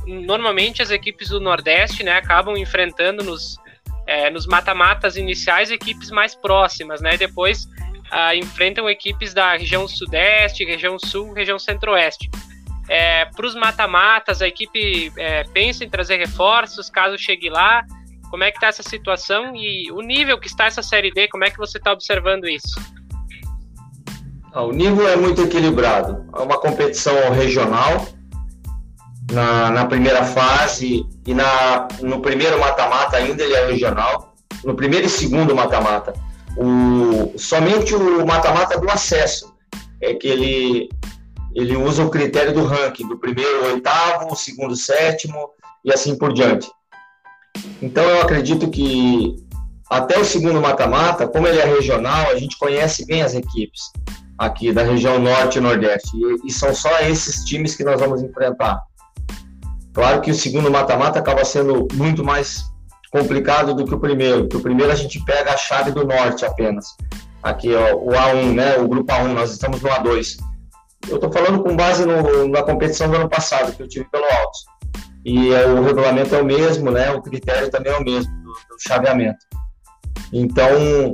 [0.07, 3.61] normalmente as equipes do Nordeste né, acabam enfrentando nos,
[4.05, 7.17] é, nos mata-matas iniciais equipes mais próximas, né?
[7.17, 7.67] Depois
[8.11, 12.29] ah, enfrentam equipes da região Sudeste, região Sul, região Centro-Oeste.
[12.89, 17.85] É, Para os mata-matas, a equipe é, pensa em trazer reforços caso chegue lá.
[18.29, 21.27] Como é que está essa situação e o nível que está essa Série D?
[21.27, 22.79] Como é que você está observando isso?
[24.53, 26.25] Ah, o nível é muito equilibrado.
[26.35, 28.05] É uma competição regional
[29.31, 34.33] na, na primeira fase e na, no primeiro mata-mata ainda ele é regional.
[34.63, 36.13] No primeiro e segundo mata-mata.
[36.57, 39.53] O, somente o mata-mata do acesso
[40.01, 40.89] é que ele
[41.53, 45.49] ele usa o critério do ranking, do primeiro oitavo, segundo sétimo
[45.83, 46.69] e assim por diante.
[47.81, 49.35] Então eu acredito que
[49.89, 53.91] até o segundo mata-mata, como ele é regional, a gente conhece bem as equipes
[54.37, 56.09] aqui da região norte e nordeste.
[56.15, 58.81] E, e são só esses times que nós vamos enfrentar.
[59.93, 62.63] Claro que o segundo mata-mata acaba sendo muito mais
[63.11, 66.45] complicado do que o primeiro, porque o primeiro a gente pega a chave do norte
[66.45, 66.85] apenas.
[67.43, 68.77] Aqui, ó, o A1, né?
[68.77, 70.37] O grupo A1, nós estamos no A2.
[71.09, 74.23] Eu estou falando com base no, na competição do ano passado, que eu tive pelo
[74.23, 74.59] Alto.
[75.25, 77.11] E é, o regulamento é o mesmo, né?
[77.11, 79.39] O critério também é o mesmo, do, do chaveamento.
[80.31, 81.13] Então,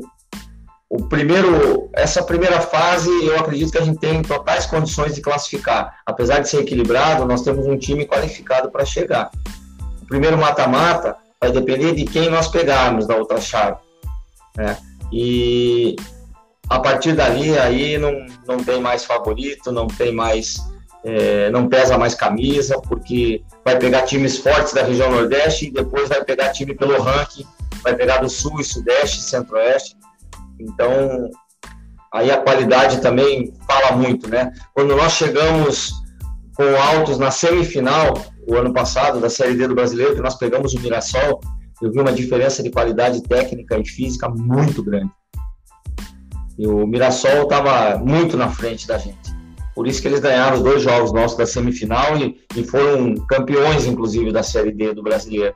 [0.89, 5.99] o primeiro, essa primeira fase, eu acredito que a gente tem totais condições de classificar.
[6.05, 9.29] Apesar de ser equilibrado, nós temos um time qualificado para chegar.
[10.01, 13.77] O primeiro mata-mata vai depender de quem nós pegarmos da outra chave.
[14.55, 14.77] Né?
[15.11, 15.95] E
[16.69, 20.55] a partir dali, aí não, não tem mais favorito, não tem mais,
[21.03, 26.07] é, não pesa mais camisa, porque vai pegar times fortes da região Nordeste e depois
[26.07, 27.45] vai pegar time pelo ranking
[27.83, 29.95] vai pegar do sul e sudeste, centro-oeste.
[30.59, 31.29] Então,
[32.13, 34.51] aí a qualidade também fala muito, né?
[34.73, 35.93] Quando nós chegamos
[36.55, 38.13] com altos na semifinal,
[38.47, 41.39] o ano passado, da Série D do Brasileiro, que nós pegamos o Mirassol,
[41.81, 45.11] eu vi uma diferença de qualidade técnica e física muito grande.
[46.57, 49.37] E o Mirassol estava muito na frente da gente.
[49.75, 53.85] Por isso que eles ganharam os dois jogos nossos da semifinal e, e foram campeões,
[53.85, 55.53] inclusive, da Série D do Brasileiro.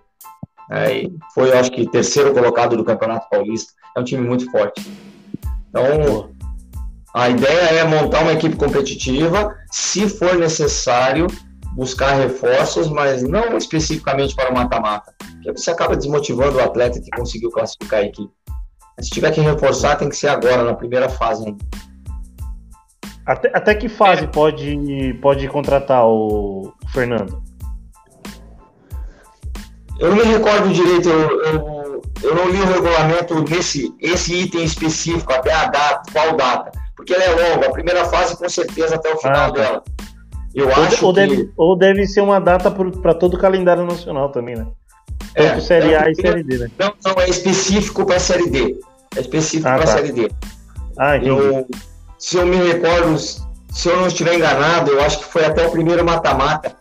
[0.71, 1.03] É,
[1.34, 3.73] foi, acho que, terceiro colocado do Campeonato Paulista.
[3.95, 4.89] É um time muito forte.
[5.69, 6.29] Então,
[7.13, 11.27] a ideia é montar uma equipe competitiva, se for necessário,
[11.75, 17.10] buscar reforços, mas não especificamente para o mata-mata, porque você acaba desmotivando o atleta que
[17.12, 18.31] conseguiu classificar a equipe.
[18.99, 21.65] Se tiver que reforçar, tem que ser agora, na primeira fase ainda.
[23.25, 24.27] Até, até que fase é.
[24.27, 27.41] pode, pode contratar o Fernando?
[30.02, 34.64] Eu não me recordo direito, eu, eu, eu, não li o regulamento nesse esse item
[34.64, 38.96] específico, até a data, qual data, porque ela é longa, a primeira fase com certeza
[38.96, 39.62] até o final ah, tá.
[39.62, 39.84] dela.
[40.56, 41.20] Eu ou, acho ou que...
[41.20, 44.66] deve, ou deve ser uma data para todo o calendário nacional também, né?
[45.36, 46.72] Tanto é, Série A e Série D, né?
[46.80, 48.80] Não, não, é específico para a Série D.
[49.16, 49.94] É específico ah, para a tá.
[49.94, 50.32] Série D.
[50.98, 51.68] Ah, eu,
[52.18, 55.70] se eu me recordo, se eu não estiver enganado, eu acho que foi até o
[55.70, 56.76] primeiro mata-mata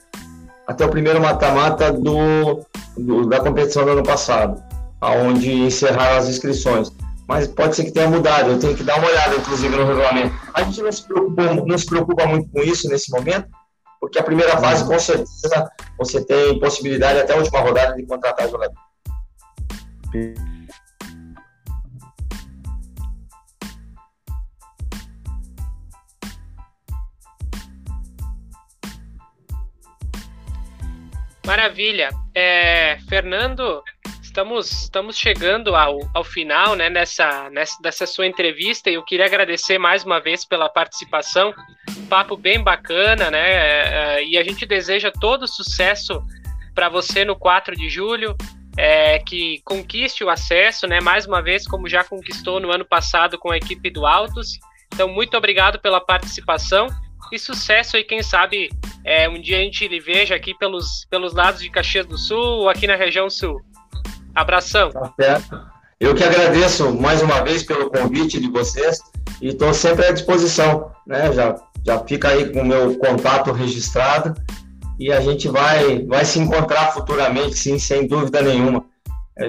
[0.70, 2.64] até o primeiro mata-mata do,
[3.02, 4.62] do, da competição do ano passado,
[5.00, 6.90] aonde encerraram as inscrições.
[7.28, 10.34] Mas pode ser que tenha mudado, eu tenho que dar uma olhada, inclusive, no regulamento.
[10.52, 13.48] A gente não se preocupa, não se preocupa muito com isso nesse momento,
[14.00, 18.48] porque a primeira fase, com certeza, você tem possibilidade até a última rodada de contratar
[18.48, 18.74] jogador.
[31.46, 32.10] Maravilha.
[32.34, 33.82] É, Fernando,
[34.22, 39.26] estamos, estamos chegando ao, ao final né, nessa, nessa, dessa sua entrevista e eu queria
[39.26, 41.52] agradecer mais uma vez pela participação.
[42.08, 44.18] Papo bem bacana, né?
[44.18, 46.22] É, e a gente deseja todo sucesso
[46.74, 48.36] para você no 4 de julho.
[48.76, 51.00] É, que conquiste o acesso, né?
[51.00, 54.58] Mais uma vez, como já conquistou no ano passado com a equipe do Altos.
[54.94, 56.86] Então, muito obrigado pela participação
[57.32, 58.70] e sucesso aí, quem sabe
[59.04, 62.38] é, um dia a gente lhe veja aqui pelos, pelos lados de Caxias do Sul
[62.38, 63.60] ou aqui na região sul.
[64.34, 64.90] Abração.
[64.90, 65.60] Tá certo.
[65.98, 68.98] Eu que agradeço mais uma vez pelo convite de vocês
[69.40, 71.32] e estou sempre à disposição, né?
[71.32, 74.34] Já, já fica aí com o meu contato registrado
[74.98, 78.84] e a gente vai, vai se encontrar futuramente, sim, sem dúvida nenhuma.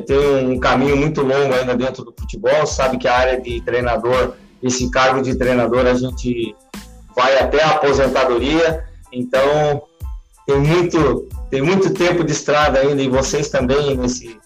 [0.05, 4.35] Tenho um caminho muito longo ainda dentro do futebol, sabe que a área de treinador,
[4.63, 6.55] esse cargo de treinador, a gente
[7.15, 9.83] vai até a aposentadoria, então
[10.45, 14.39] tem muito, tem muito tempo de estrada ainda, e vocês também nesse,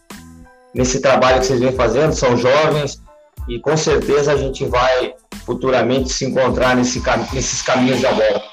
[0.73, 3.01] nesse trabalho que vocês vêm fazendo, são jovens,
[3.47, 5.13] e com certeza a gente vai
[5.45, 7.01] futuramente se encontrar nesse,
[7.33, 8.43] nesses caminhos da bola.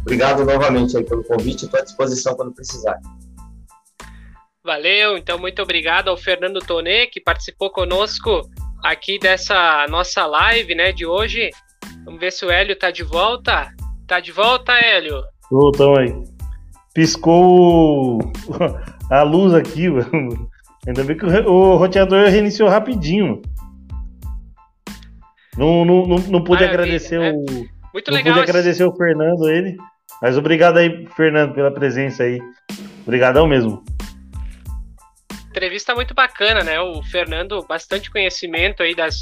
[0.00, 2.98] Obrigado novamente aí pelo convite, estou à disposição quando precisar.
[4.62, 8.42] Valeu, então muito obrigado ao Fernando Tonê, que participou conosco
[8.84, 11.50] aqui dessa nossa live né, de hoje.
[12.10, 13.72] Vamos ver se o Hélio tá de volta.
[14.04, 15.22] Tá de volta, Hélio?
[15.48, 16.12] Tô, tamo aí.
[16.92, 18.18] Piscou
[19.08, 19.86] a luz aqui,
[20.88, 23.40] Ainda bem que o roteador reiniciou rapidinho.
[25.56, 27.30] Não, não, não, não pude Maravilha, agradecer né?
[27.30, 27.44] o.
[27.94, 28.34] Muito não legal.
[28.34, 28.50] Pude esse...
[28.50, 29.76] agradecer o Fernando, ele.
[30.20, 32.40] Mas obrigado aí, Fernando, pela presença aí.
[33.02, 33.84] Obrigadão mesmo.
[35.48, 36.80] Entrevista muito bacana, né?
[36.80, 39.20] O Fernando, bastante conhecimento aí das,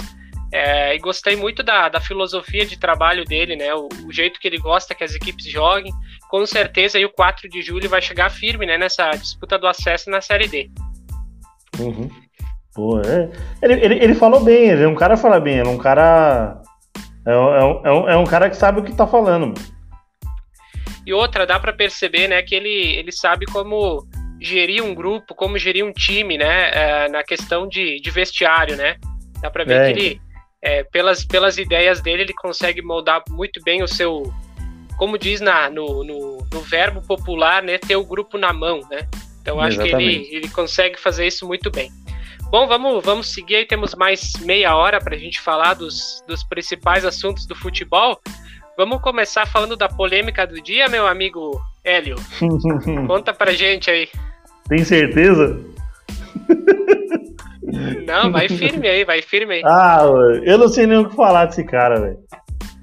[0.52, 3.74] É, e gostei muito da, da filosofia de trabalho dele, né?
[3.74, 5.92] O, o, jeito que ele gosta que as equipes joguem.
[6.30, 10.08] Com certeza aí o 4 de julho vai chegar firme né, nessa disputa do acesso
[10.08, 10.70] na Série D.
[11.78, 12.08] Uhum.
[12.74, 13.30] Pô, é.
[13.62, 15.78] ele, ele, ele falou bem, ele é um cara que fala bem, ele é um
[15.78, 16.62] cara.
[17.26, 19.48] É, é, é, um, é um cara que sabe o que tá falando.
[19.48, 19.78] Mano.
[21.08, 24.06] E outra, dá para perceber, né, que ele, ele sabe como
[24.38, 28.96] gerir um grupo, como gerir um time, né, é, na questão de, de vestiário, né.
[29.40, 29.92] Dá para ver é.
[29.92, 30.20] que ele,
[30.62, 34.32] é, pelas, pelas ideias dele, ele consegue moldar muito bem o seu,
[34.96, 39.06] como diz na, no, no, no verbo popular, né, ter o grupo na mão, né.
[39.40, 40.20] Então acho Exatamente.
[40.20, 41.90] que ele, ele consegue fazer isso muito bem.
[42.50, 43.66] Bom, vamos, vamos seguir aí.
[43.66, 48.18] Temos mais meia hora para a gente falar dos, dos principais assuntos do futebol.
[48.76, 52.16] Vamos começar falando da polêmica do dia, meu amigo Hélio.
[53.06, 54.08] Conta pra gente aí.
[54.68, 55.58] Tem certeza?
[58.06, 59.62] Não, vai firme aí, vai firme aí.
[59.64, 60.00] Ah,
[60.42, 62.18] eu não sei nem o que falar desse cara, velho.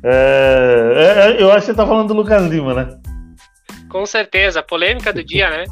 [0.04, 2.90] É, é, eu acho que você tá falando do Lucas Lima, né?
[3.90, 5.64] Com certeza, polêmica do dia, né?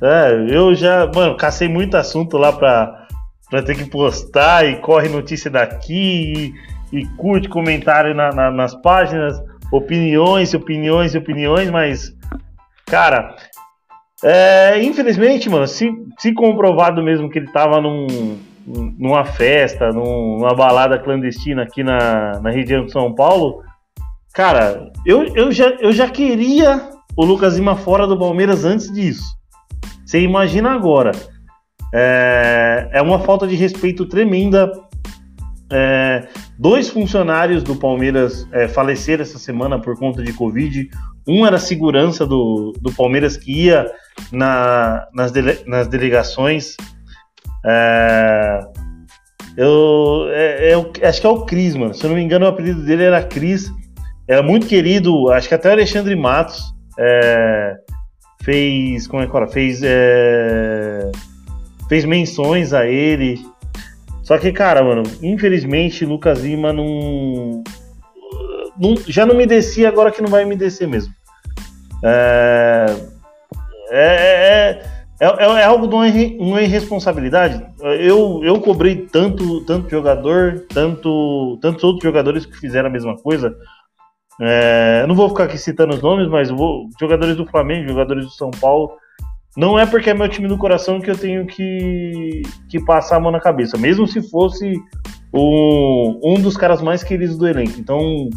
[0.00, 3.06] É, eu já, mano, cacei muito assunto lá pra,
[3.50, 6.54] pra ter que postar e corre notícia daqui
[6.92, 9.36] e, e curte comentário na, na, nas páginas,
[9.72, 12.14] opiniões, opiniões, opiniões, mas,
[12.86, 13.34] cara,
[14.22, 18.38] é, infelizmente, mano, se, se comprovado mesmo que ele tava num,
[18.98, 23.62] numa festa, num, numa balada clandestina aqui na, na região de São Paulo,
[24.34, 29.24] cara, eu, eu, já, eu já queria o Lucas Lima fora do Palmeiras antes disso.
[30.04, 31.12] Você imagina agora.
[31.92, 34.70] É, é uma falta de respeito tremenda.
[35.70, 36.28] É,
[36.58, 40.88] dois funcionários do Palmeiras é, faleceram essa semana por conta de Covid.
[41.26, 43.86] Um era segurança do, do Palmeiras que ia
[44.32, 46.76] na, nas, dele, nas delegações.
[47.68, 48.60] É,
[49.56, 51.92] eu, é, é, acho que é o Cris, mano.
[51.92, 53.70] Se eu não me engano, o apelido dele era Cris.
[54.26, 56.62] Era muito querido, acho que até o Alexandre Matos
[56.98, 57.76] é,
[58.42, 59.06] fez.
[59.06, 59.48] Como é que fala?
[59.48, 59.80] Fez.
[59.82, 61.10] É,
[61.88, 63.38] fez menções a ele.
[64.22, 67.64] Só que, cara, mano, infelizmente Lucas Lima não,
[68.78, 71.12] não, já não me descia, agora que não vai me descer mesmo.
[72.04, 72.94] É,
[73.90, 74.82] é,
[75.20, 76.06] é, é, é algo de uma,
[76.38, 77.64] uma irresponsabilidade.
[78.00, 83.54] Eu, eu cobrei tanto, tanto jogador, tanto, tantos outros jogadores que fizeram a mesma coisa.
[84.40, 88.30] É, não vou ficar aqui citando os nomes, mas vou, jogadores do Flamengo, jogadores do
[88.30, 88.92] São Paulo,
[89.56, 93.20] não é porque é meu time do coração que eu tenho que, que passar a
[93.20, 94.80] mão na cabeça, mesmo se fosse
[95.34, 97.80] um, um dos caras mais queridos do elenco.
[97.80, 98.30] Então,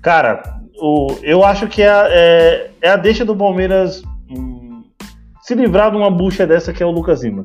[0.00, 0.42] cara,
[0.80, 4.59] o, eu acho que é, é, é a deixa do Palmeiras hum,
[5.50, 7.44] se livrar de uma bucha dessa que é o Lucas Lima.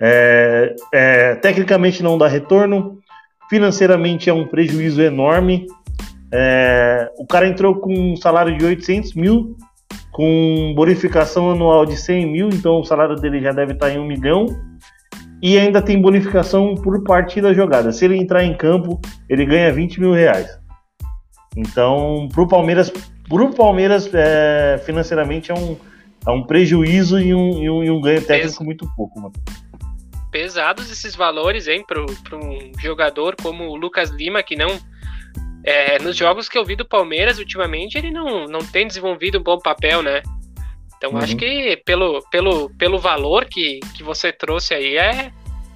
[0.00, 2.98] É, é, tecnicamente não dá retorno,
[3.50, 5.66] financeiramente é um prejuízo enorme.
[6.32, 9.54] É, o cara entrou com um salário de 800 mil
[10.12, 14.06] com bonificação anual de 100 mil, então o salário dele já deve estar em um
[14.06, 14.46] milhão.
[15.42, 17.92] E ainda tem bonificação por partida jogada.
[17.92, 20.58] Se ele entrar em campo, ele ganha 20 mil reais.
[21.54, 22.90] Então, para o Palmeiras,
[23.28, 25.76] pro Palmeiras é, financeiramente é um,
[26.26, 29.34] é um prejuízo e um, e um, e um ganho técnico muito pouco, mano.
[30.30, 34.68] Pesados esses valores, hein, para um jogador como o Lucas Lima, que não
[35.64, 39.42] é, nos jogos que eu vi do Palmeiras ultimamente, ele não, não tem desenvolvido um
[39.42, 40.22] bom papel, né?
[40.96, 41.18] Então uhum.
[41.18, 45.32] acho que pelo, pelo, pelo valor que, que você trouxe aí, é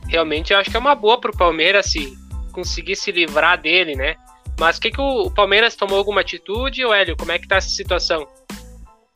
[0.08, 2.12] realmente eu acho que é uma boa pro Palmeiras se
[2.52, 4.16] conseguir se livrar dele, né?
[4.58, 7.16] Mas o que, que o, o Palmeiras tomou alguma atitude, ou Hélio?
[7.16, 8.26] Como é que tá essa situação?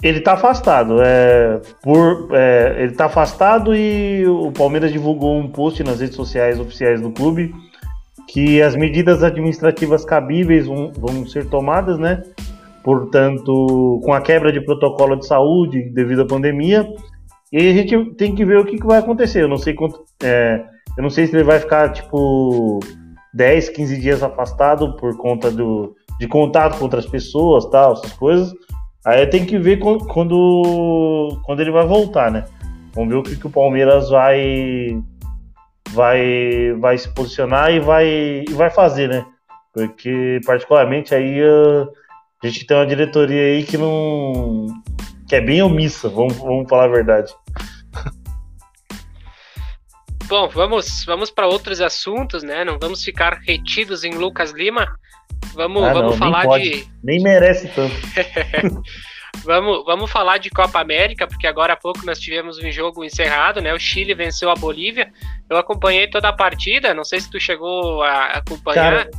[0.05, 5.83] Ele tá afastado, é, por, é, ele tá afastado e o Palmeiras divulgou um post
[5.83, 7.55] nas redes sociais oficiais do clube
[8.29, 12.23] que as medidas administrativas cabíveis vão, vão ser tomadas, né?
[12.83, 16.87] Portanto, com a quebra de protocolo de saúde devido à pandemia,
[17.51, 19.43] e aí a gente tem que ver o que, que vai acontecer.
[19.43, 20.63] Eu não sei quanto, é,
[20.99, 22.79] eu não sei se ele vai ficar tipo
[23.33, 28.53] 10, 15 dias afastado por conta do, de contato com outras pessoas, tal, essas coisas.
[29.07, 32.45] Aí tem que ver quando, quando ele vai voltar, né?
[32.95, 35.03] Vamos ver o que, que o Palmeiras vai
[35.95, 38.07] vai, vai se posicionar e vai,
[38.49, 39.25] e vai fazer, né?
[39.73, 41.89] Porque, particularmente, aí uh,
[42.43, 44.67] a gente tem uma diretoria aí que não.
[45.29, 47.33] que é bem omissa, vamos, vamos falar a verdade.
[50.27, 52.65] Bom, vamos, vamos para outros assuntos, né?
[52.65, 54.99] Não vamos ficar retidos em Lucas Lima.
[55.55, 56.89] Vamos, ah, vamos não, falar nem de.
[57.03, 57.95] Nem merece tanto.
[59.43, 63.61] Vamos, vamos falar de Copa América, porque agora há pouco nós tivemos um jogo encerrado,
[63.61, 63.75] né?
[63.75, 65.11] O Chile venceu a Bolívia.
[65.51, 69.07] Eu acompanhei toda a partida, não sei se tu chegou a acompanhar.
[69.07, 69.11] Cara,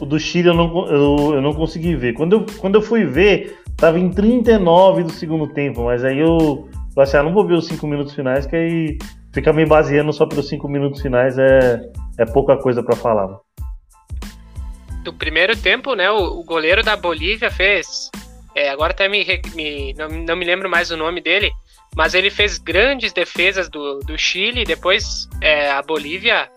[0.00, 2.14] o do Chile eu não, eu, eu não consegui ver.
[2.14, 6.68] Quando eu, quando eu fui ver, tava em 39 do segundo tempo, mas aí eu
[6.94, 8.98] falei assim, ah, não vou ver os 5 minutos finais, que aí
[9.32, 11.80] ficar me baseando só pelos 5 minutos finais é,
[12.18, 13.28] é pouca coisa para falar.
[15.04, 18.10] Do primeiro tempo, né, o, o goleiro da Bolívia fez
[18.54, 19.24] é, agora até me,
[19.54, 21.50] me não, não, me lembro mais o nome dele,
[21.94, 24.64] mas ele fez grandes defesas do, do Chile.
[24.64, 26.48] Depois é, a Bolívia,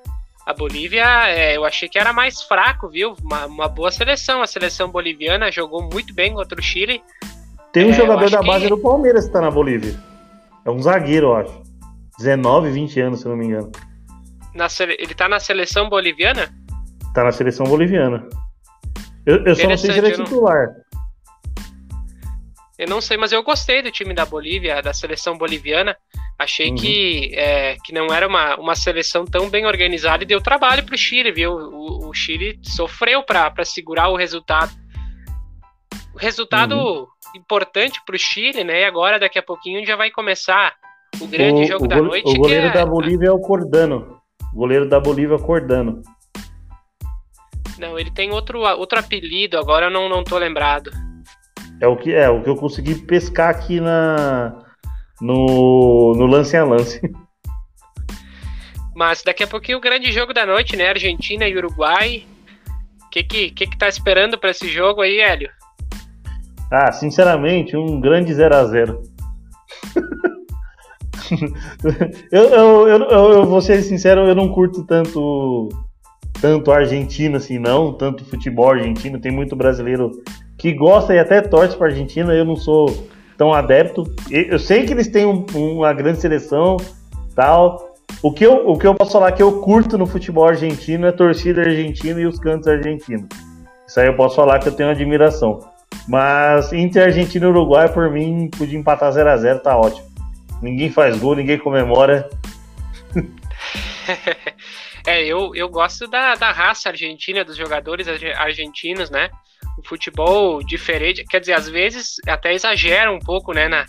[0.45, 3.16] a Bolívia, é, eu achei que era mais fraco, viu?
[3.24, 4.43] Uma, uma, boa seleção.
[4.43, 7.02] A seleção boliviana jogou muito bem contra o Chile.
[7.74, 8.70] Tem um é, jogador da base que...
[8.70, 9.95] do Palmeiras que está na Bolívia.
[10.64, 11.64] É um zagueiro, eu acho.
[12.20, 13.72] 19, 20 anos, se não me engano.
[14.54, 16.54] Na, ele está na seleção boliviana?
[17.18, 18.30] Está na seleção boliviana.
[19.26, 20.68] Eu, eu só não sei se ele é titular.
[22.78, 25.97] Eu não sei, mas eu gostei do time da Bolívia, da seleção boliviana.
[26.38, 26.76] Achei uhum.
[26.76, 30.93] que, é, que não era uma, uma seleção tão bem organizada e deu trabalho para
[30.93, 31.53] o Chile, viu?
[31.53, 34.72] O, o Chile sofreu para segurar o resultado.
[36.13, 37.07] O resultado uhum.
[37.36, 38.82] importante para o Chile, né?
[38.82, 40.76] E agora, daqui a pouquinho, já vai começar
[41.20, 42.30] o grande o, jogo o da noite.
[42.30, 42.72] O goleiro é...
[42.74, 44.22] da Bolívia é o Cordano.
[44.53, 46.03] O goleiro da Bolívia é o Cordano.
[47.78, 50.91] Não, ele tem outro, outro apelido, agora eu não, não tô lembrado.
[51.80, 54.57] É o que é o que eu consegui pescar aqui na
[55.22, 56.99] no, no lance a lance.
[58.95, 60.89] Mas daqui a pouquinho o grande jogo da noite, né?
[60.89, 62.26] Argentina e Uruguai.
[63.05, 65.49] O que, que, que, que tá esperando para esse jogo aí, Hélio?
[66.72, 69.01] Ah, sinceramente, um grande 0 a 0
[72.32, 75.70] eu, eu, eu, eu, vou ser sincero, eu não curto tanto
[76.42, 79.20] tanto argentino assim, não, tanto futebol argentino.
[79.20, 80.12] Tem muito brasileiro
[80.58, 82.34] que gosta e até torce para Argentina.
[82.34, 83.08] Eu não sou
[83.38, 84.04] tão adepto.
[84.30, 86.78] Eu sei que eles têm um, uma grande seleção,
[87.36, 87.96] tal.
[88.22, 91.10] O que, eu, o que eu posso falar que eu curto no futebol argentino é
[91.10, 93.28] a torcida argentina e os cantos argentinos.
[93.88, 95.60] Isso aí eu posso falar que eu tenho admiração.
[96.08, 100.08] Mas entre Argentina e Uruguai, por mim, podia empatar 0 a 0 tá ótimo.
[100.62, 102.30] Ninguém faz gol, ninguém comemora.
[105.08, 109.30] é, eu, eu gosto da, da raça argentina, dos jogadores argentinos, né?
[109.78, 113.86] o futebol diferente, quer dizer, às vezes até exagera um pouco, né, na,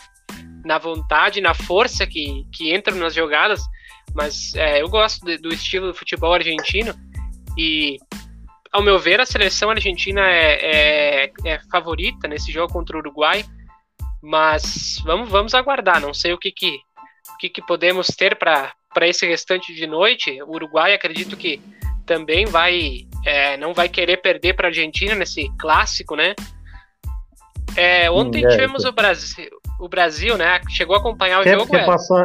[0.64, 3.62] na vontade, na força que, que entram nas jogadas,
[4.14, 6.94] mas é, eu gosto de, do estilo do futebol argentino
[7.56, 7.96] e,
[8.70, 13.44] ao meu ver, a seleção argentina é, é, é favorita nesse jogo contra o Uruguai,
[14.22, 16.76] mas vamos, vamos aguardar, não sei o que, que,
[17.34, 18.74] o que, que podemos ter para
[19.06, 20.42] esse restante de noite.
[20.42, 21.60] O Uruguai, acredito que
[22.06, 26.34] também vai é, não vai querer perder para a Argentina nesse clássico, né?
[27.76, 30.60] É, ontem é, tivemos o Brasil, o Brasil, né?
[30.70, 31.70] Chegou a acompanhar o quer, jogo.
[31.70, 31.86] Quer, é?
[31.86, 32.24] passar,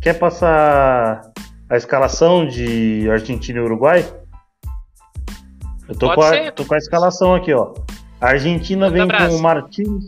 [0.00, 1.32] quer passar
[1.70, 4.04] a escalação de Argentina e Uruguai?
[5.88, 7.74] Eu tô, com a, tô com a, escalação aqui, ó.
[8.20, 9.36] A Argentina Manda vem abraço.
[9.36, 10.04] com Martins,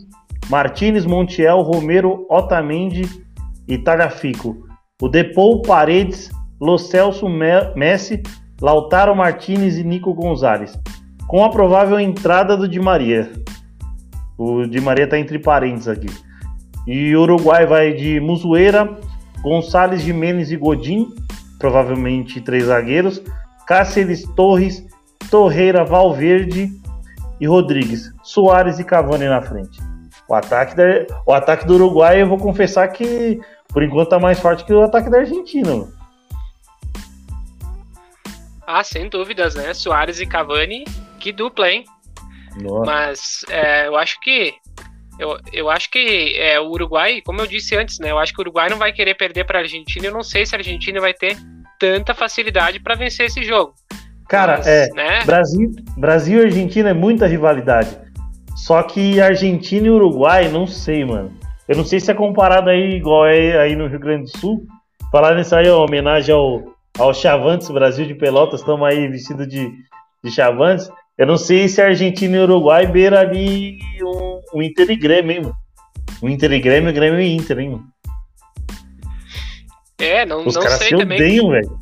[0.49, 3.25] Martins, Montiel, Romero, Otamendi
[3.67, 4.66] e Tagliafico.
[4.99, 7.27] O Depou, Paredes, Lo Celso,
[7.75, 8.23] Messi,
[8.59, 10.75] Lautaro Martinez e Nico Gonzalez,
[11.27, 13.31] com a provável entrada do Di Maria.
[14.35, 16.07] O Di Maria está entre parênteses aqui.
[16.87, 18.97] E o Uruguai vai de Musueira,
[19.43, 21.13] Gonçalves Jimenez e Godin,
[21.59, 23.21] provavelmente três zagueiros,
[23.67, 24.83] Cáceres Torres,
[25.29, 26.71] Torreira Valverde
[27.39, 29.79] e Rodrigues, Soares e Cavani na frente.
[30.27, 30.83] O ataque, da,
[31.25, 33.39] o ataque do Uruguai, eu vou confessar que
[33.77, 35.69] por enquanto tá mais forte que o ataque da Argentina.
[35.69, 35.93] Mano.
[38.65, 39.71] Ah, sem dúvidas, né?
[39.71, 40.83] Soares e Cavani,
[41.19, 41.85] que dupla, hein?
[42.59, 42.85] Nossa.
[42.91, 44.55] Mas é, eu acho que
[45.19, 48.09] eu, eu acho que é, o Uruguai, como eu disse antes, né?
[48.09, 50.07] Eu acho que o Uruguai não vai querer perder para a Argentina.
[50.07, 51.37] Eu não sei se a Argentina vai ter
[51.79, 53.75] tanta facilidade para vencer esse jogo.
[54.27, 55.23] Cara, Mas, é né?
[55.23, 57.95] Brasil, Brasil e Argentina é muita rivalidade.
[58.55, 61.31] Só que Argentina e Uruguai, não sei, mano.
[61.67, 64.65] Eu não sei se é comparado aí igual é aí no Rio Grande do Sul.
[65.11, 69.71] Falar nisso aí, ó, homenagem ao ao Chavantes, Brasil de Pelotas, estamos aí vestido de,
[70.23, 70.89] de Chavantes.
[71.17, 75.31] Eu não sei se a Argentina e Uruguai beira ali um, um Inter e Grêmio,
[75.31, 75.55] hein, mano?
[76.21, 77.87] Um Inter e Grêmio, Grêmio e Inter, hein, mano?
[79.99, 81.17] É, não, Os não caras sei se também.
[81.17, 81.79] odeiam, velho.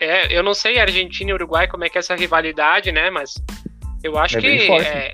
[0.00, 3.10] É, eu não sei Argentina e Uruguai como é que é essa rivalidade, né?
[3.10, 3.34] Mas
[4.02, 5.12] eu acho é que é,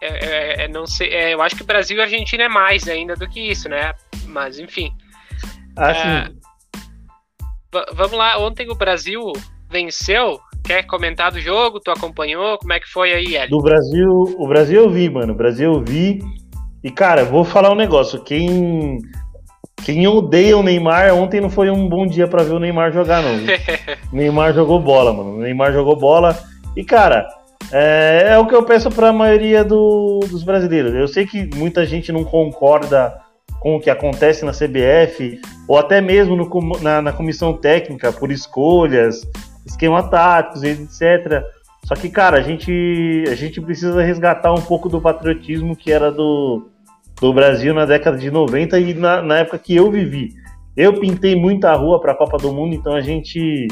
[0.00, 3.14] é, é, é, não sei, é, eu acho que Brasil e Argentina é mais ainda
[3.14, 3.94] do que isso, né?
[4.26, 4.92] Mas enfim.
[5.78, 6.30] É,
[7.92, 9.32] vamos lá, ontem o Brasil
[9.70, 10.40] venceu.
[10.64, 11.78] Quer comentar do jogo?
[11.78, 12.58] Tu acompanhou?
[12.58, 13.50] Como é que foi aí, Hélio?
[13.50, 15.32] Do Brasil, o Brasil eu vi, mano.
[15.32, 16.20] O Brasil eu vi.
[16.82, 18.20] E, cara, vou falar um negócio.
[18.24, 18.98] Quem,
[19.84, 23.22] quem odeia o Neymar, ontem não foi um bom dia para ver o Neymar jogar,
[23.22, 23.36] não.
[24.12, 25.36] o Neymar jogou bola, mano.
[25.36, 26.36] O Neymar jogou bola.
[26.76, 27.28] E, cara,
[27.72, 30.94] é, é o que eu peço para a maioria do, dos brasileiros.
[30.94, 33.20] Eu sei que muita gente não concorda
[33.60, 38.30] com o que acontece na CBF, ou até mesmo no, na, na comissão técnica, por
[38.30, 39.26] escolhas,
[39.64, 41.42] esquema táticos, etc.
[41.84, 46.12] Só que, cara, a gente, a gente precisa resgatar um pouco do patriotismo que era
[46.12, 46.68] do,
[47.20, 50.34] do Brasil na década de 90 e na, na época que eu vivi.
[50.76, 53.66] Eu pintei muita rua para a Copa do Mundo, então a gente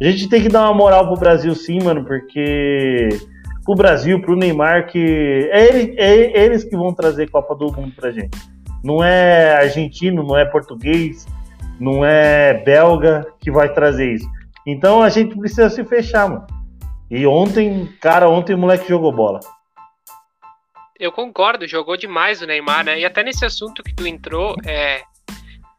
[0.00, 3.08] a gente tem que dar uma moral pro Brasil sim, mano, porque
[3.64, 7.92] pro Brasil, pro Neymar, que é, ele, é eles que vão trazer Copa do Mundo
[7.96, 8.38] pra gente.
[8.84, 11.26] Não é argentino, não é português,
[11.80, 14.28] não é belga que vai trazer isso.
[14.66, 16.46] Então a gente precisa se fechar, mano.
[17.10, 19.40] E ontem, cara, ontem o moleque jogou bola.
[20.98, 22.98] Eu concordo, jogou demais o Neymar, né?
[22.98, 25.02] E até nesse assunto que tu entrou, é.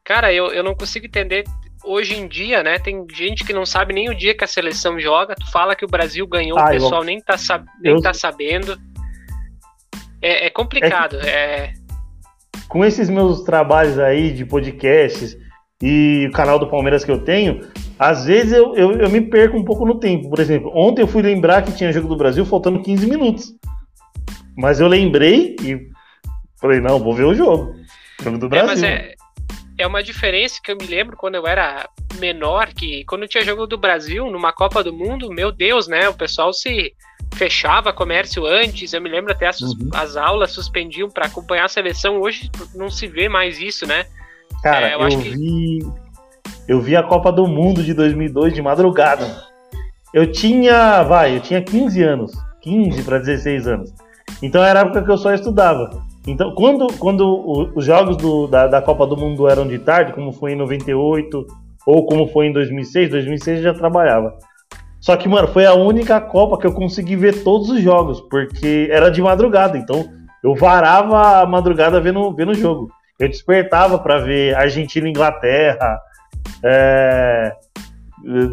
[0.03, 1.43] Cara, eu, eu não consigo entender.
[1.87, 2.77] Hoje em dia, né?
[2.77, 5.35] Tem gente que não sabe nem o dia que a seleção joga.
[5.35, 7.05] Tu fala que o Brasil ganhou, ah, o pessoal eu...
[7.05, 7.35] nem, tá,
[7.81, 8.01] nem eu...
[8.01, 8.77] tá sabendo.
[10.21, 11.17] É, é complicado.
[11.21, 11.29] É...
[11.29, 11.73] é...
[12.67, 15.37] Com esses meus trabalhos aí de podcasts
[15.81, 17.65] e o canal do Palmeiras que eu tenho,
[17.97, 20.29] às vezes eu, eu, eu, me perco um pouco no tempo.
[20.29, 23.53] Por exemplo, ontem eu fui lembrar que tinha jogo do Brasil faltando 15 minutos.
[24.57, 25.79] Mas eu lembrei e
[26.59, 27.73] falei, não, vou ver o jogo.
[28.21, 28.85] Jogo do é, Brasil.
[28.85, 29.13] É,
[29.77, 31.87] é uma diferença que eu me lembro quando eu era
[32.19, 36.09] menor, que quando tinha jogo do Brasil, numa Copa do Mundo, meu Deus, né?
[36.09, 36.93] O pessoal se
[37.35, 38.93] fechava comércio antes.
[38.93, 39.89] Eu me lembro até as, uhum.
[39.93, 42.19] as aulas suspendiam para acompanhar a seleção.
[42.19, 44.05] Hoje não se vê mais isso, né?
[44.63, 45.31] Cara, é, eu, eu vi.
[45.31, 46.07] Que
[46.67, 49.43] eu vi a Copa do Mundo de 2002 de madrugada.
[50.13, 53.93] Eu tinha, vai, eu tinha 15 anos, 15 para 16 anos.
[54.41, 56.05] Então era a época que eu só estudava.
[56.27, 60.33] Então, quando, quando os jogos do, da, da Copa do Mundo eram de tarde, como
[60.33, 61.45] foi em 98
[61.85, 64.37] ou como foi em 2006, 2006 eu já trabalhava.
[64.99, 68.89] Só que, mano, foi a única Copa que eu consegui ver todos os jogos, porque
[68.91, 69.77] era de madrugada.
[69.77, 70.05] Então,
[70.43, 72.91] eu varava a madrugada vendo, vendo o jogo.
[73.17, 75.97] Eu despertava para ver Argentina e Inglaterra,
[76.63, 77.55] é...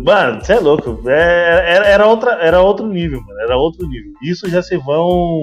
[0.05, 1.01] Mano, você é louco.
[1.09, 3.41] É, era, era, outra, era outro nível, mano.
[3.41, 4.13] Era outro nível.
[4.23, 5.43] Isso já se vão.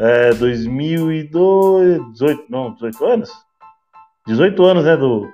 [0.00, 2.12] É, 2002.
[2.12, 3.30] 18, não, 18 anos?
[4.26, 4.96] 18 anos, né?
[4.96, 5.30] Do.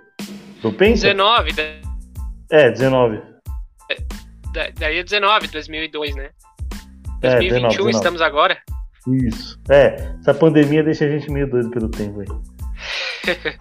[0.61, 1.07] Do Pensa?
[1.07, 1.53] 19.
[1.53, 1.63] Da...
[2.51, 3.23] É, 19.
[4.53, 6.31] Da, daí é 19, 2002, né?
[7.21, 7.91] 2021 é, 19, 19.
[7.91, 8.59] estamos agora.
[9.07, 9.59] Isso.
[9.71, 12.27] É, essa pandemia deixa a gente meio doido pelo tempo aí.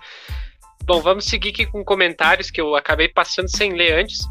[0.85, 4.25] Bom, vamos seguir aqui com comentários que eu acabei passando sem ler antes.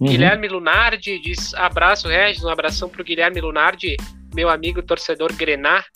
[0.00, 0.08] Uhum.
[0.08, 3.96] Guilherme Lunardi diz: abraço, Regis, um abração para o Guilherme Lunardi,
[4.34, 5.86] meu amigo torcedor Grenar.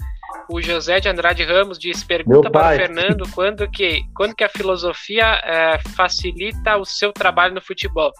[0.48, 4.48] O José de Andrade Ramos diz: pergunta para o Fernando quando que, quando que a
[4.48, 8.12] filosofia é, facilita o seu trabalho no futebol.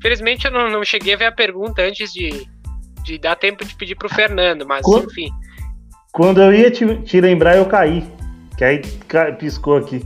[0.00, 2.46] Felizmente eu não, não, cheguei a ver a pergunta antes de,
[3.02, 5.30] de dar tempo de pedir para o Fernando, mas quando, enfim.
[6.12, 8.04] Quando eu ia te, te lembrar, eu caí.
[8.56, 8.82] Que aí
[9.38, 10.02] piscou aqui.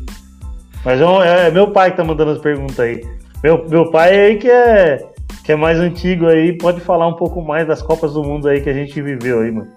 [0.84, 3.04] Mas é, é, meu pai que tá mandando as perguntas aí.
[3.42, 4.98] Meu, meu pai aí que é,
[5.44, 8.60] que é mais antigo aí, pode falar um pouco mais das Copas do Mundo aí
[8.60, 9.70] que a gente viveu aí, mano.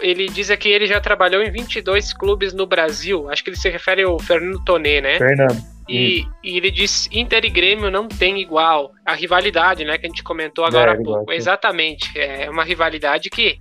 [0.00, 3.30] Ele diz aqui que ele já trabalhou em 22 clubes no Brasil.
[3.30, 5.18] Acho que ele se refere ao Fernando Tonê, né?
[5.18, 5.76] Fernando.
[5.88, 8.92] E, e, ele diz Inter e Grêmio não tem igual.
[9.04, 11.32] A rivalidade, né, que a gente comentou agora é, há pouco.
[11.32, 12.18] Exatamente.
[12.18, 13.58] É uma rivalidade que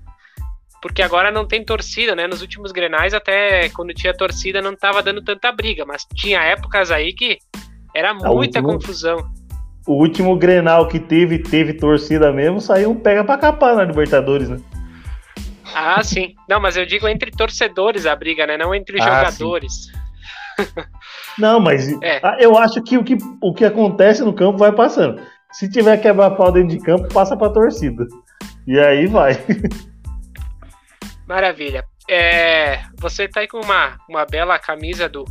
[0.82, 2.28] porque agora não tem torcida, né?
[2.28, 6.92] Nos últimos Grenais, até quando tinha torcida, não tava dando tanta briga, mas tinha épocas
[6.92, 7.40] aí que
[7.96, 9.18] era muita último, confusão.
[9.88, 14.48] O último Grenal que teve, teve torcida mesmo, saiu um pega pra capar na Libertadores,
[14.48, 14.60] né?
[15.76, 16.34] Ah, sim.
[16.48, 18.58] Não, mas eu digo entre torcedores a briga, né?
[18.58, 19.92] Não entre ah, jogadores.
[21.38, 22.22] Não, mas é.
[22.40, 25.22] eu acho que o, que o que acontece no campo vai passando.
[25.52, 28.08] Se tiver quebrar pau dentro de campo, passa pra torcida.
[28.66, 29.34] E aí vai.
[31.28, 31.84] Maravilha.
[32.10, 35.26] É, você tá aí com uma, uma bela camisa do,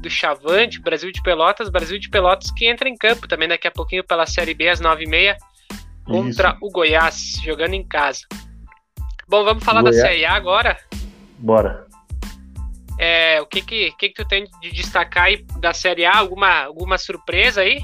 [0.00, 3.70] do Chavante, Brasil de Pelotas, Brasil de Pelotas que entra em campo também daqui a
[3.70, 5.36] pouquinho pela Série B às 9h30
[6.04, 6.58] contra Isso.
[6.62, 8.20] o Goiás, jogando em casa.
[9.30, 9.96] Bom, vamos falar Goiás.
[9.96, 10.76] da Série A agora?
[11.38, 11.86] Bora.
[12.98, 16.18] É, o que que, que que tu tem de destacar aí da Série A?
[16.18, 17.78] Alguma, alguma surpresa aí?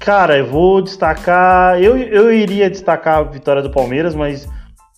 [0.00, 1.80] Cara, eu vou destacar.
[1.80, 4.48] Eu, eu iria destacar a vitória do Palmeiras, mas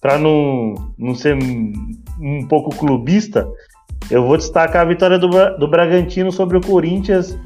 [0.01, 3.47] para não, não ser um pouco clubista,
[4.11, 5.29] eu vou destacar a vitória do,
[5.59, 7.39] do Bragantino sobre o Corinthians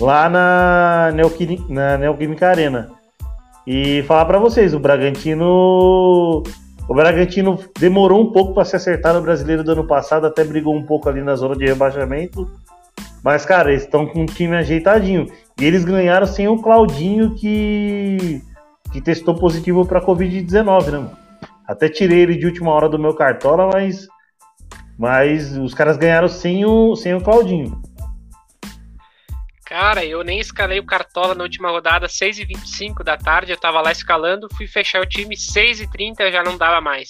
[0.00, 1.12] lá na,
[1.68, 2.90] na Neoquímica Arena.
[3.66, 6.42] E falar para vocês, o Bragantino
[6.88, 10.76] O Bragantino demorou um pouco para se acertar no brasileiro do ano passado, até brigou
[10.76, 12.50] um pouco ali na zona de rebaixamento.
[13.22, 15.26] Mas, cara, eles estão com um time ajeitadinho.
[15.58, 18.42] E eles ganharam sem o Claudinho que,
[18.92, 21.10] que testou positivo para Covid-19, né?
[21.66, 24.06] Até tirei ele de última hora do meu cartola, mas,
[24.98, 27.80] mas os caras ganharam sem o, sem o Claudinho.
[29.74, 33.90] Cara, eu nem escalei o Cartola na última rodada, 6h25 da tarde, eu tava lá
[33.90, 37.08] escalando, fui fechar o time 6h30, já não dava mais.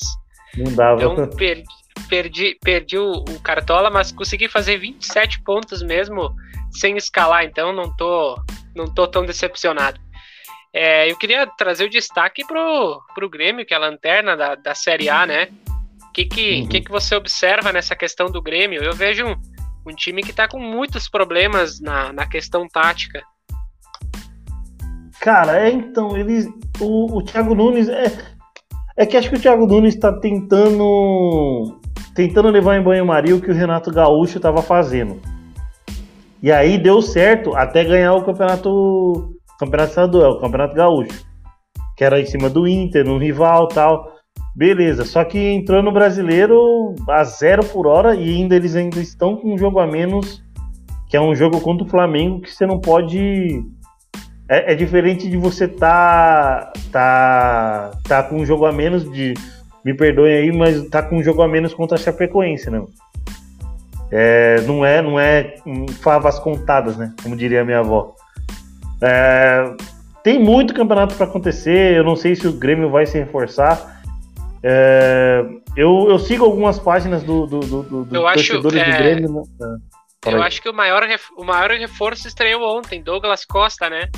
[0.57, 0.95] Não dava.
[0.95, 1.63] Então perdi,
[2.09, 6.35] perdi, perdi o, o, Cartola, mas consegui fazer 27 pontos mesmo
[6.71, 8.43] sem escalar, então não tô,
[8.75, 10.01] não tô tão decepcionado.
[10.73, 14.75] É, eu queria trazer o destaque pro, pro Grêmio, que é a lanterna da, da
[14.75, 15.49] Série A, né?
[16.09, 16.69] O que, que, uhum.
[16.71, 18.83] que, que você observa nessa questão do Grêmio?
[18.83, 19.37] Eu vejo um,
[19.87, 23.23] um time que tá com muitos problemas na, na questão tática.
[25.21, 26.47] Cara, é então, eles.
[26.81, 27.89] O, o Thiago Nunes.
[27.89, 28.13] É,
[28.97, 31.81] é que acho que o Thiago Nunes está tentando.
[32.15, 35.21] Tentando levar em banho-maria o que o Renato Gaúcho estava fazendo.
[36.43, 39.35] E aí deu certo até ganhar o campeonato.
[39.59, 41.25] Campeonato estadual, o Campeonato Gaúcho.
[41.97, 44.14] Que era em cima do Inter, no rival tal.
[44.55, 49.37] Beleza, só que entrou no brasileiro a zero por hora e ainda eles ainda estão
[49.37, 50.45] com um jogo a menos,
[51.09, 53.65] que é um jogo contra o Flamengo que você não pode.
[54.49, 59.35] É, é diferente de você tá, tá, tá com um jogo a menos de.
[59.85, 62.89] Me perdoem aí, mas tá com um jogo a menos contra a Chapecoense, não.
[64.11, 65.57] É, não é, não é
[66.01, 67.13] favas contadas, né?
[67.23, 68.15] Como diria a minha avó.
[69.03, 69.75] É,
[70.23, 71.97] tem muito campeonato para acontecer.
[71.97, 73.94] Eu não sei se o Grêmio vai se reforçar.
[74.67, 75.45] É,
[75.77, 79.43] eu, eu sigo algumas páginas do, do, do, do eu torcedores acho, é, do Grêmio.
[79.61, 79.79] Né?
[80.25, 81.07] É, eu acho que o maior,
[81.37, 84.09] o maior reforço estreou ontem, Douglas Costa, né?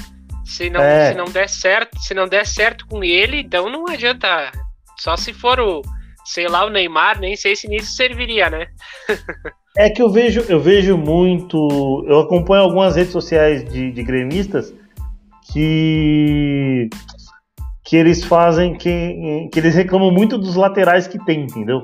[0.45, 1.11] Se não, é.
[1.11, 4.53] se não der certo, se não der certo com ele, então não adianta.
[4.97, 5.83] Só se for o,
[6.25, 8.69] sei lá, o Neymar, nem sei se nisso serviria, né?
[9.77, 12.05] é que eu vejo, eu vejo muito.
[12.07, 14.73] Eu acompanho algumas redes sociais de, de gremistas
[15.53, 16.89] que
[17.87, 21.82] que eles fazem, que, que eles reclamam muito dos laterais que tem, entendeu?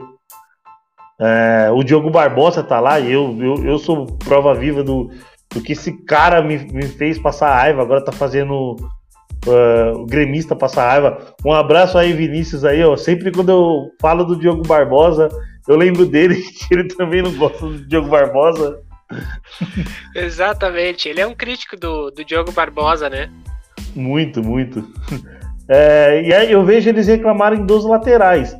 [1.20, 5.12] É, o Diogo Barbosa tá lá e eu, eu, eu sou prova viva do,
[5.54, 8.74] do que esse cara me, me fez passar raiva, agora tá fazendo
[9.46, 11.34] uh, o gremista passar raiva.
[11.44, 12.96] Um abraço aí, Vinícius, aí, ó.
[12.96, 15.28] Sempre quando eu falo do Diogo Barbosa,
[15.68, 18.80] eu lembro dele, que ele também não gosta do Diogo Barbosa.
[20.16, 23.30] Exatamente, ele é um crítico do, do Diogo Barbosa, né?
[23.94, 24.84] Muito, muito.
[25.74, 28.54] É, e aí eu vejo eles reclamarem dos laterais.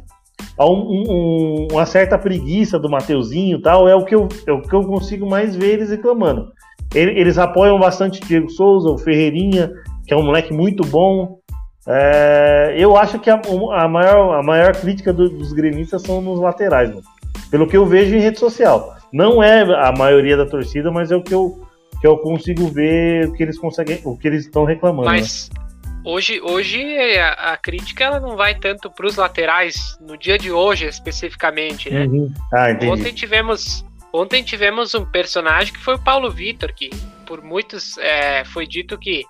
[0.57, 4.63] Há um, um, uma certa preguiça do Mateuzinho tal, é o, que eu, é o
[4.63, 6.51] que eu consigo mais ver eles reclamando.
[6.95, 9.73] Eles apoiam bastante o Diego Souza, o Ferreirinha,
[10.07, 11.39] que é um moleque muito bom.
[11.87, 13.41] É, eu acho que a,
[13.73, 17.03] a, maior, a maior crítica do, dos gremistas são nos laterais, mano.
[17.51, 18.97] pelo que eu vejo em rede social.
[19.13, 21.61] Não é a maioria da torcida, mas é o que eu,
[22.01, 25.09] que eu consigo ver o que eles conseguem, o que eles estão reclamando.
[25.09, 25.62] Mas, né?
[26.05, 26.83] Hoje, hoje
[27.19, 31.91] a, a, crítica ela não vai tanto para os laterais, no dia de hoje especificamente,
[31.91, 32.07] né?
[32.07, 32.33] Uhum.
[32.53, 36.91] Ah, ontem tivemos ontem tivemos um personagem que foi o Paulo Vitor, que
[37.25, 39.25] por muitos é, foi dito que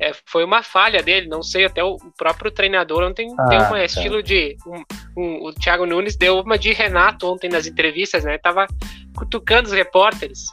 [0.00, 3.60] é, foi uma falha dele, não sei, até o, o próprio treinador ontem ah, deu
[3.60, 3.84] um tá.
[3.84, 4.56] estilo de.
[4.66, 4.84] Um,
[5.16, 8.38] um, o Thiago Nunes deu uma de Renato ontem nas entrevistas, né?
[8.38, 8.66] Tava
[9.16, 10.46] cutucando os repórteres.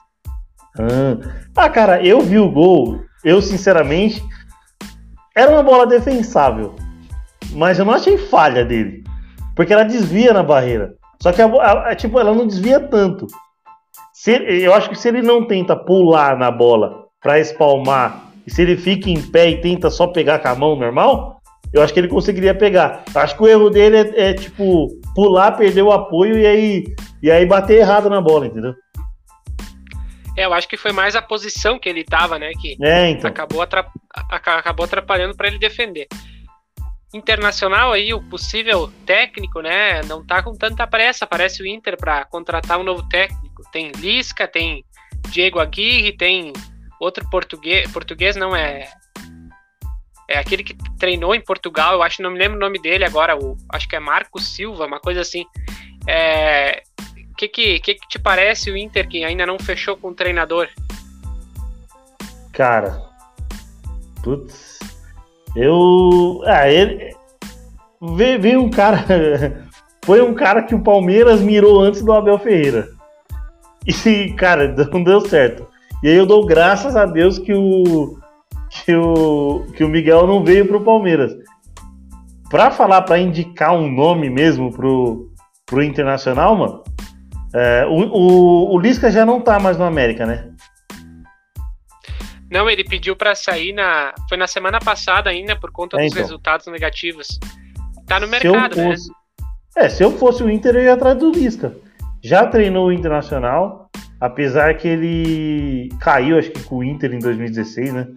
[1.55, 4.22] Ah, cara, eu vi o gol, eu sinceramente
[5.36, 6.75] era uma bola defensável,
[7.51, 9.03] mas eu não achei falha dele,
[9.55, 10.95] porque ela desvia na barreira.
[11.21, 13.27] Só que a, a, a, tipo, ela não desvia tanto.
[14.13, 18.61] Se, eu acho que se ele não tenta pular na bola para espalmar, e se
[18.61, 21.41] ele fica em pé e tenta só pegar com a mão normal,
[21.73, 23.03] eu acho que ele conseguiria pegar.
[23.13, 26.83] Acho que o erro dele é, é tipo pular, perder o apoio e aí,
[27.21, 28.73] e aí bater errado na bola, entendeu?
[30.38, 32.51] É, eu acho que foi mais a posição que ele tava, né?
[32.59, 33.29] Que é, então.
[33.29, 36.07] acabou, atrap acabou atrapalhando para ele defender.
[37.13, 40.01] Internacional aí, o possível técnico, né?
[40.03, 41.25] Não tá com tanta pressa.
[41.25, 43.63] Parece o Inter para contratar um novo técnico.
[43.71, 44.83] Tem Lisca, tem
[45.29, 46.51] Diego Aguirre, tem
[46.99, 47.89] outro português.
[47.91, 48.89] Português não é.
[50.27, 53.38] É aquele que treinou em Portugal, eu acho, não me lembro o nome dele agora,
[53.38, 55.45] o, acho que é Marcos Silva, uma coisa assim.
[56.07, 56.81] É,
[57.36, 60.13] o que, que, que, que te parece o Inter que ainda não fechou com o
[60.13, 60.69] treinador?
[62.53, 63.01] Cara,
[64.23, 64.79] putz,
[65.53, 66.41] eu.
[66.45, 67.13] Ah, ele.
[68.39, 69.03] Veio um cara.
[70.05, 72.88] Foi um cara que o Palmeiras mirou antes do Abel Ferreira.
[73.88, 75.67] E, cara, não deu certo.
[76.01, 78.17] E aí eu dou graças a Deus que o.
[78.71, 81.31] Que o, que o Miguel não veio pro Palmeiras.
[82.49, 85.29] pra falar, pra indicar um nome mesmo pro,
[85.67, 86.83] pro Internacional, mano,
[87.55, 90.49] é, o, o, o Lisca já não tá mais no América, né?
[92.51, 94.13] Não, ele pediu para sair na.
[94.27, 96.21] Foi na semana passada ainda, por conta é, dos então.
[96.21, 97.39] resultados negativos.
[98.05, 98.91] Tá no mercado, né?
[98.91, 99.09] fosse...
[99.09, 99.15] né?
[99.77, 101.75] É, se eu fosse o Inter, eu ia atrás do Lisca.
[102.21, 103.89] Já treinou o Internacional,
[104.19, 108.07] apesar que ele caiu, acho que com o Inter em 2016, né?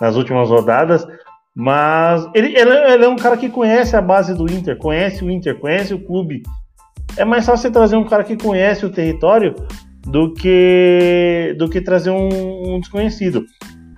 [0.00, 1.06] Nas últimas rodadas.
[1.54, 5.30] Mas ele, ele, ele, é um cara que conhece a base do Inter, conhece o
[5.30, 6.42] Inter, conhece o clube.
[7.16, 9.54] É mais fácil você trazer um cara que conhece o território
[10.06, 13.44] do que do que trazer um, um desconhecido.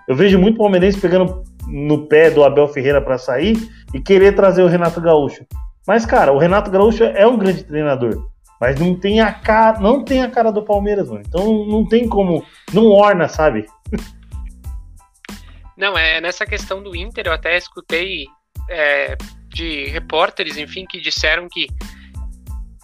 [0.06, 3.56] Eu vejo muito palmeirense pegando no pé do Abel Ferreira para sair
[3.92, 5.44] e querer trazer o Renato Gaúcho.
[5.86, 8.26] Mas, cara, o Renato Gaúcho é um grande treinador.
[8.60, 11.22] Mas não tem a cara, não tem a cara do Palmeiras, mano.
[11.26, 12.44] Então não tem como.
[12.72, 13.66] Não orna, sabe?
[15.76, 18.26] Não, é nessa questão do Inter, eu até escutei
[18.68, 19.16] é,
[19.48, 21.68] de repórteres, enfim, que disseram que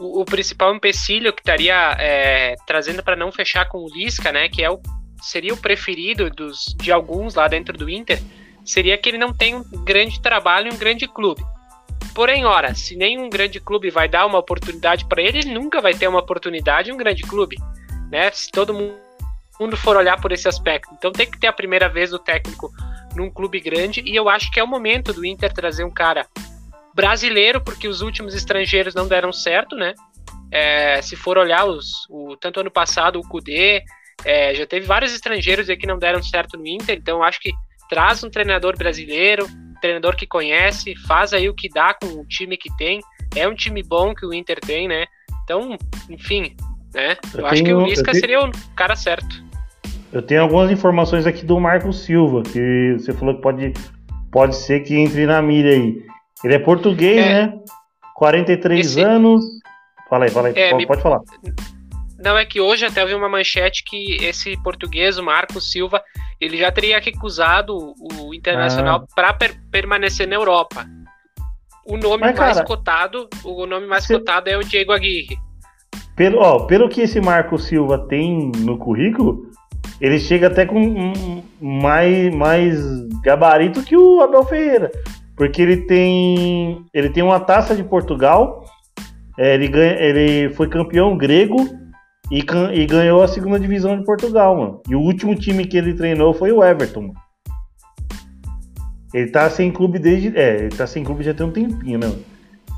[0.05, 4.49] o, o principal empecilho que estaria é, trazendo para não fechar com o Lisca, né,
[4.49, 4.79] que é o,
[5.23, 8.21] seria o preferido dos, de alguns lá dentro do Inter,
[8.65, 11.43] seria que ele não tem um grande trabalho em um grande clube.
[12.15, 15.95] Porém, ora, se nenhum grande clube vai dar uma oportunidade para ele, ele nunca vai
[15.95, 17.57] ter uma oportunidade em um grande clube,
[18.09, 18.31] né?
[18.31, 20.95] Se todo mundo for olhar por esse aspecto.
[20.97, 22.71] Então tem que ter a primeira vez o técnico
[23.17, 26.27] num clube grande e eu acho que é o momento do Inter trazer um cara
[26.95, 29.95] brasileiro, porque os últimos estrangeiros não deram certo, né?
[30.51, 33.83] É, se for olhar os, o, tanto ano passado o Kudê,
[34.25, 37.53] é, já teve vários estrangeiros que não deram certo no Inter, então acho que
[37.89, 39.47] traz um treinador brasileiro,
[39.81, 43.01] treinador que conhece, faz aí o que dá com o time que tem.
[43.37, 45.07] É um time bom que o Inter tem, né?
[45.43, 45.77] Então,
[46.09, 46.55] enfim,
[46.95, 47.17] né?
[47.35, 49.45] Eu, eu acho tenho, que o Lisca tenho, seria o cara certo.
[50.13, 53.75] Eu tenho algumas informações aqui do Marco Silva, que você falou que pode,
[54.31, 56.03] pode ser que entre na mira aí.
[56.43, 57.59] Ele é português, é, né?
[58.15, 59.45] 43 esse, anos.
[60.09, 61.21] Fala aí, fala aí, é, pode, me, pode falar.
[62.19, 66.03] Não, é que hoje até eu vi uma manchete que esse português, o Marcos Silva,
[66.41, 69.15] ele já teria recusado o Internacional ah.
[69.15, 70.87] para per permanecer na Europa.
[71.87, 74.15] O nome Mas, mais cara, cotado, o nome mais se...
[74.15, 75.37] cotado é o Diego Aguirre.
[76.17, 79.51] Pelo, ó, pelo que esse Marcos Silva tem no currículo,
[80.01, 82.81] ele chega até com um, mais, mais
[83.23, 84.91] gabarito que o Abel Ferreira.
[85.37, 86.85] Porque ele tem.
[86.93, 88.65] Ele tem uma taça de Portugal.
[89.39, 91.57] É, ele, ganha, ele foi campeão grego
[92.31, 94.81] e, e, ganhou a segunda divisão de Portugal, mano.
[94.89, 97.03] E o último time que ele treinou foi o Everton.
[97.03, 97.15] Mano.
[99.13, 100.37] Ele tá sem clube desde.
[100.37, 102.13] É, ele tá sem clube já tem um tempinho, né?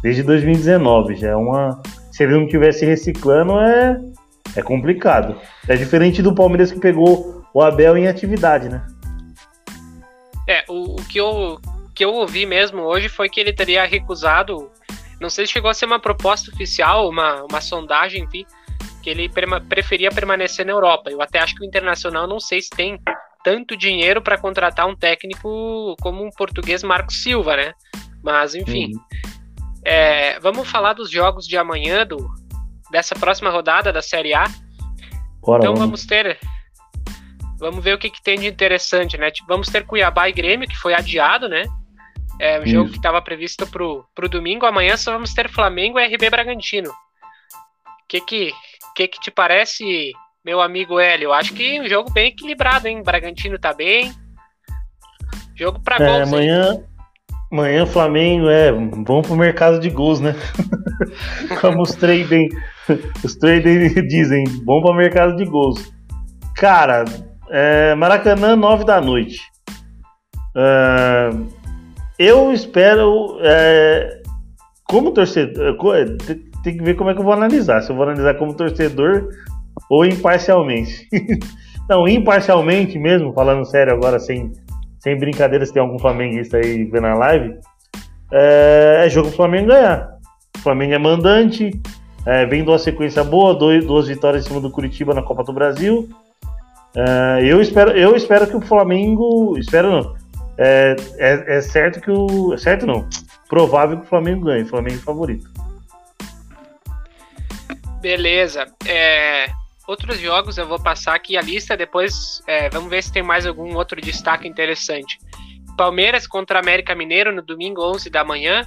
[0.02, 1.16] Desde 2019.
[1.16, 1.80] Já é uma.
[2.10, 4.00] Se ele não tivesse reciclando, é.
[4.54, 5.36] É complicado.
[5.68, 8.86] É diferente do Palmeiras que pegou o Abel em atividade, né?
[10.48, 11.58] É, o, o que, eu,
[11.96, 14.70] que eu ouvi mesmo hoje foi que ele teria recusado.
[15.20, 18.46] Não sei se chegou a ser uma proposta oficial, uma, uma sondagem, enfim
[19.06, 19.30] que ele
[19.68, 21.08] preferia permanecer na Europa.
[21.08, 23.00] Eu até acho que o Internacional não sei se tem
[23.44, 27.72] tanto dinheiro para contratar um técnico como um português Marcos Silva, né?
[28.20, 29.00] Mas enfim, uhum.
[29.84, 32.28] é, vamos falar dos jogos de amanhã do
[32.90, 34.46] dessa próxima rodada da Série A.
[35.40, 35.78] Bora, então vamos.
[35.78, 36.36] vamos ter,
[37.60, 39.30] vamos ver o que, que tem de interessante, né?
[39.30, 41.62] Tipo, vamos ter Cuiabá e Grêmio que foi adiado, né?
[42.38, 44.66] É um jogo que estava previsto para o domingo.
[44.66, 46.90] Amanhã só vamos ter Flamengo e RB Bragantino.
[46.90, 48.52] O que que
[48.96, 50.12] que, que te parece,
[50.42, 51.32] meu amigo Hélio?
[51.32, 53.02] Acho que um jogo bem equilibrado, hein?
[53.02, 54.10] Bragantino tá bem.
[55.54, 56.28] Jogo pra é, gols.
[56.28, 56.82] Amanhã,
[57.52, 60.34] amanhã Flamengo é bom pro mercado de gols, né?
[61.60, 62.48] Como os traders,
[63.22, 65.92] os traders dizem, bom pro mercado de gols.
[66.56, 67.04] Cara,
[67.50, 69.40] é, Maracanã, 9 da noite.
[70.56, 71.30] É,
[72.18, 74.22] eu espero, é,
[74.84, 75.76] como torcedor,
[76.62, 77.82] tem que ver como é que eu vou analisar.
[77.82, 79.28] Se eu vou analisar como torcedor
[79.90, 81.08] ou imparcialmente.
[81.88, 84.52] Não, imparcialmente mesmo, falando sério agora, sem,
[84.98, 87.54] sem brincadeira, se tem algum flamenguista aí vendo a live,
[88.32, 90.08] é, é jogo pro Flamengo ganhar.
[90.56, 91.70] O Flamengo é mandante,
[92.26, 95.44] é, vem de uma sequência boa, dois, duas vitórias em cima do Curitiba na Copa
[95.44, 96.08] do Brasil.
[96.96, 99.56] É, eu, espero, eu espero que o Flamengo.
[99.58, 100.14] Espero não.
[100.58, 102.54] É, é, é certo que o.
[102.54, 103.08] É certo não.
[103.48, 104.62] Provável que o Flamengo ganhe.
[104.62, 105.50] O Flamengo é favorito.
[108.00, 108.66] Beleza.
[108.86, 109.46] É,
[109.86, 113.46] outros jogos eu vou passar aqui a lista, depois é, vamos ver se tem mais
[113.46, 115.18] algum outro destaque interessante.
[115.76, 118.62] Palmeiras contra América Mineiro no domingo 11 da manhã.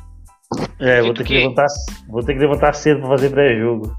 [0.80, 1.68] É, vou ter que, que, levantar,
[2.08, 3.96] vou ter que levantar cedo para fazer pré-jogo.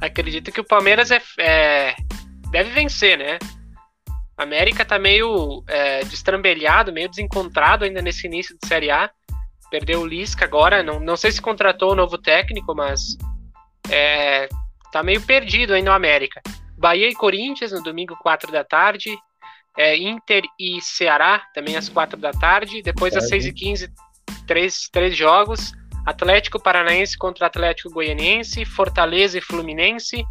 [0.00, 1.94] Acredito que o Palmeiras é, é,
[2.50, 3.38] deve vencer, né?
[4.42, 9.10] América tá meio é, destrambelhado, meio desencontrado ainda nesse início de Série A.
[9.70, 10.82] Perdeu o Lisca agora.
[10.82, 13.18] Não, não sei se contratou o novo técnico, mas
[13.90, 14.48] é,
[14.90, 16.40] tá meio perdido ainda no América.
[16.78, 19.14] Bahia e Corinthians no domingo, 4 da tarde.
[19.76, 22.82] É, Inter e Ceará, também às 4 da tarde.
[22.82, 23.92] Depois às 6 e 15
[24.46, 25.72] três, três jogos.
[26.06, 30.24] Atlético Paranaense contra Atlético Goianiense, Fortaleza e Fluminense,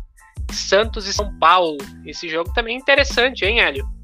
[0.52, 1.78] Santos e São Paulo.
[2.06, 3.99] Esse jogo também é interessante, hein, Hélio?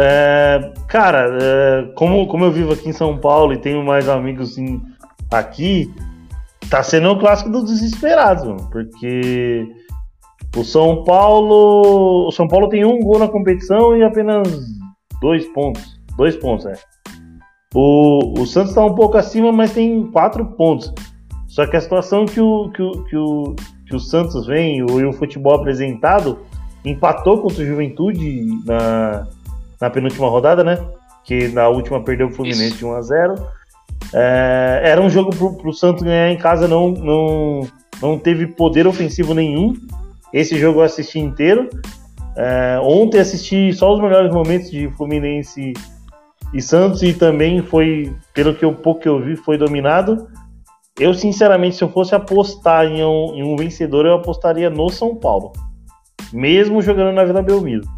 [0.00, 4.56] É, cara, é, como, como eu vivo aqui em São Paulo e tenho mais amigos
[5.28, 5.92] aqui,
[6.70, 9.66] tá sendo o clássico dos desesperados, mano, porque
[10.56, 12.28] o São Paulo.
[12.28, 14.46] O São Paulo tem um gol na competição e apenas
[15.20, 15.98] dois pontos.
[16.16, 16.74] Dois pontos, é.
[17.74, 20.92] O, o Santos está um pouco acima, mas tem quatro pontos.
[21.48, 24.82] Só que a situação que o, que o, que o, que o Santos vem e
[24.82, 26.38] o, o futebol apresentado
[26.84, 29.26] empatou contra o Juventude na,
[29.80, 30.78] na penúltima rodada, né?
[31.24, 32.78] Que na última perdeu o Fluminense Isso.
[32.78, 33.34] de 1 a 0
[34.14, 37.68] é, Era um jogo para o Santos ganhar em casa, não, não,
[38.00, 39.74] não teve poder ofensivo nenhum.
[40.32, 41.68] Esse jogo eu assisti inteiro.
[42.36, 45.72] É, ontem assisti só os melhores momentos de Fluminense
[46.54, 50.28] e Santos e também foi, pelo que eu pouco que eu vi, foi dominado.
[50.98, 55.14] Eu, sinceramente, se eu fosse apostar em um, em um vencedor, eu apostaria no São
[55.14, 55.52] Paulo.
[56.32, 57.97] Mesmo jogando na Vila Belmiro.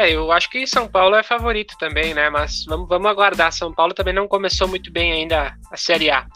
[0.00, 2.30] É, eu acho que São Paulo é favorito também, né?
[2.30, 3.52] Mas vamos, vamos aguardar.
[3.52, 6.26] São Paulo também não começou muito bem ainda a Série A.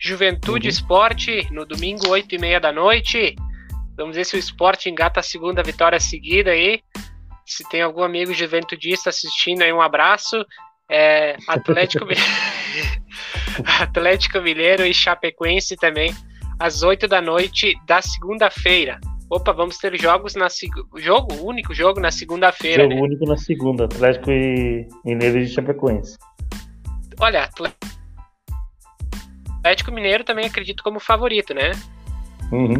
[0.00, 0.70] Juventude uhum.
[0.70, 3.34] Esporte, no domingo, 8 e meia da noite.
[3.96, 6.80] Vamos ver se o esporte engata a segunda vitória seguida aí.
[7.44, 10.46] Se tem algum amigo juventudista assistindo aí, um abraço.
[10.88, 12.06] É, Atlético,
[13.80, 16.14] Atlético Mineiro e Chapecoense também,
[16.56, 19.00] às 8 da noite da segunda-feira.
[19.30, 20.48] Opa, vamos ter jogos na
[20.96, 22.84] jogo único jogo na segunda-feira.
[22.84, 23.00] Jogo né?
[23.00, 26.16] único na segunda, Atlético e Mineiro e Chapecoense.
[27.20, 27.50] Olha,
[29.60, 31.72] Atlético Mineiro também acredito como favorito, né?
[32.50, 32.76] Uhum.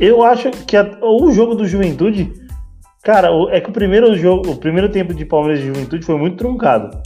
[0.00, 2.32] Eu acho que a, o jogo do Juventude,
[3.02, 6.38] cara, é que o primeiro jogo, o primeiro tempo de Palmeiras e Juventude foi muito
[6.38, 7.02] truncado.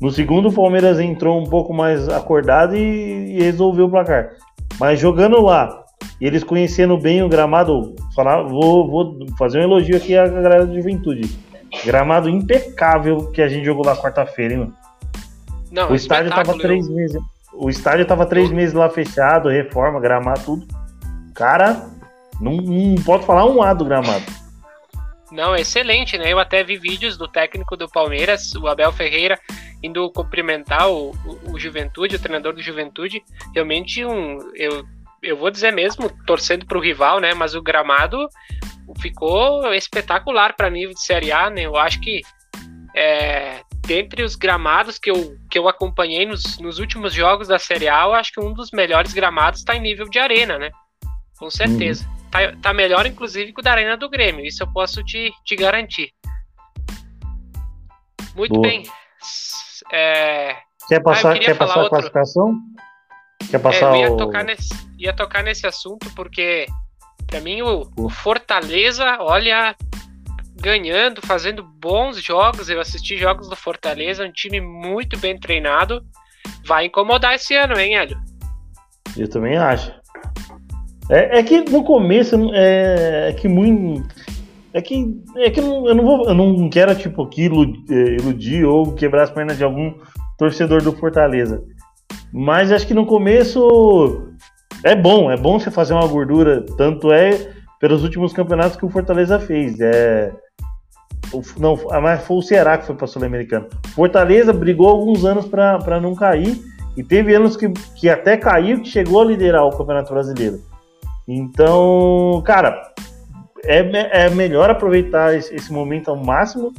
[0.00, 4.32] No segundo, o Palmeiras entrou um pouco mais acordado e, e resolveu o placar.
[4.78, 5.79] Mas jogando lá,
[6.20, 10.66] e eles conhecendo bem o gramado, falar, vou, vou fazer um elogio aqui à galera
[10.66, 11.30] da Juventude.
[11.84, 14.74] Gramado impecável que a gente jogou lá quarta-feira, hein, mano?
[15.70, 17.22] Não, o estádio tava três meses.
[17.52, 20.66] O estádio tava três meses lá fechado, reforma, gramado, tudo.
[21.34, 21.88] Cara,
[22.40, 24.24] não, não pode falar um A do gramado.
[25.30, 26.32] Não, excelente, né?
[26.32, 29.38] Eu até vi vídeos do técnico do Palmeiras, o Abel Ferreira,
[29.80, 33.22] indo cumprimentar o, o, o Juventude, o treinador do Juventude.
[33.54, 34.84] Realmente, um, eu,
[35.22, 37.34] eu vou dizer mesmo, torcendo para o rival, né?
[37.34, 38.28] Mas o gramado
[39.00, 41.62] ficou espetacular para nível de Série A, né?
[41.62, 42.22] Eu acho que
[42.94, 47.88] é, dentre os gramados que eu, que eu acompanhei nos, nos últimos jogos da Série
[47.88, 50.70] A, eu acho que um dos melhores gramados está em nível de arena, né?
[51.38, 52.06] Com certeza.
[52.06, 52.20] Uhum.
[52.30, 54.46] Tá, tá melhor, inclusive, que o da Arena do Grêmio.
[54.46, 56.12] Isso eu posso te, te garantir.
[58.36, 58.62] Muito Boa.
[58.62, 58.84] bem.
[59.92, 60.56] É...
[60.86, 62.54] Quer passar, ah, quer passar a classificação?
[63.50, 64.16] Quer passar é, eu ia, o...
[64.16, 66.66] tocar nesse, ia tocar nesse assunto porque,
[67.26, 69.74] para mim, o, o Fortaleza, olha,
[70.60, 72.68] ganhando, fazendo bons jogos.
[72.68, 76.02] Eu assisti jogos do Fortaleza, um time muito bem treinado.
[76.64, 78.18] Vai incomodar esse ano, hein, Hélio?
[79.16, 79.92] Eu também acho.
[81.10, 84.06] É, é que no começo é, é, que muito.
[84.72, 86.28] É que, é que eu não vou.
[86.28, 89.92] Eu não quero, tipo, aqui iludir, iludir ou quebrar as pernas de algum
[90.38, 91.60] torcedor do Fortaleza.
[92.32, 94.28] Mas acho que no começo
[94.84, 96.64] é bom, é bom você fazer uma gordura.
[96.76, 99.80] Tanto é pelos últimos campeonatos que o Fortaleza fez.
[99.80, 100.32] É,
[101.58, 103.66] não, mas foi o Ceará que foi para Sul-Americano.
[103.94, 106.60] Fortaleza brigou alguns anos para não cair
[106.96, 110.60] e teve anos que, que até caiu que chegou a liderar o Campeonato Brasileiro.
[111.26, 112.92] Então, cara,
[113.64, 116.72] é, é melhor aproveitar esse, esse, momento ao máximo.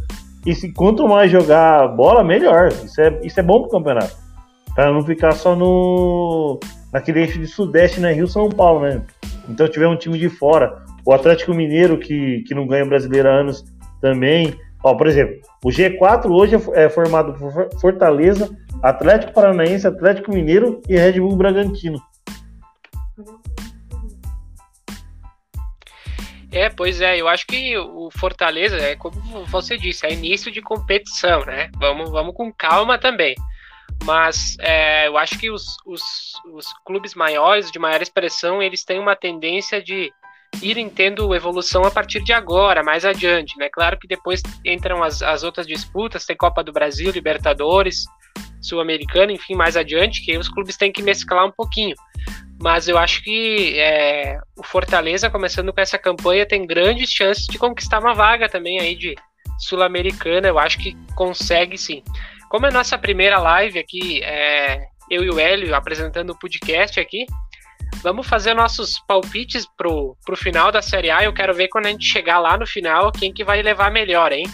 [0.46, 2.70] E se quanto mais jogar bola, melhor.
[2.70, 4.16] Isso é, isso é bom pro campeonato.
[4.76, 6.60] Para não ficar só no
[6.92, 8.14] naquele eixo de Sudeste, né?
[8.14, 9.02] Rio São Paulo, né?
[9.48, 10.84] Então tiver um time de fora.
[11.06, 13.66] O Atlético Mineiro, que, que não ganha brasileiro há anos
[14.02, 14.56] também.
[14.84, 18.50] Ó, por exemplo, o G4 hoje é, é formado por Fortaleza,
[18.82, 22.02] Atlético Paranaense, Atlético Mineiro e Red Bull Bragantino.
[26.52, 30.62] É, pois é, eu acho que o Fortaleza, é como você disse, é início de
[30.62, 31.70] competição, né?
[31.78, 33.36] Vamos, vamos com calma também.
[34.04, 36.02] Mas é, eu acho que os, os,
[36.54, 40.12] os clubes maiores, de maior expressão, eles têm uma tendência de,
[40.62, 43.70] irem tendo evolução a partir de agora, mais adiante, né?
[43.72, 48.06] Claro que depois entram as, as outras disputas, tem Copa do Brasil, Libertadores,
[48.62, 51.96] Sul-Americana, enfim, mais adiante, que os clubes têm que mesclar um pouquinho.
[52.62, 57.58] Mas eu acho que é, o Fortaleza, começando com essa campanha, tem grandes chances de
[57.58, 59.16] conquistar uma vaga também aí de
[59.58, 60.48] Sul-Americana.
[60.48, 62.04] Eu acho que consegue sim.
[62.52, 67.26] Como é nossa primeira live aqui, é, eu e o Hélio apresentando o podcast aqui,
[68.04, 71.24] vamos fazer nossos palpites pro, pro final da Série A.
[71.24, 74.34] Eu quero ver quando a gente chegar lá no final quem que vai levar melhor,
[74.34, 74.46] hein?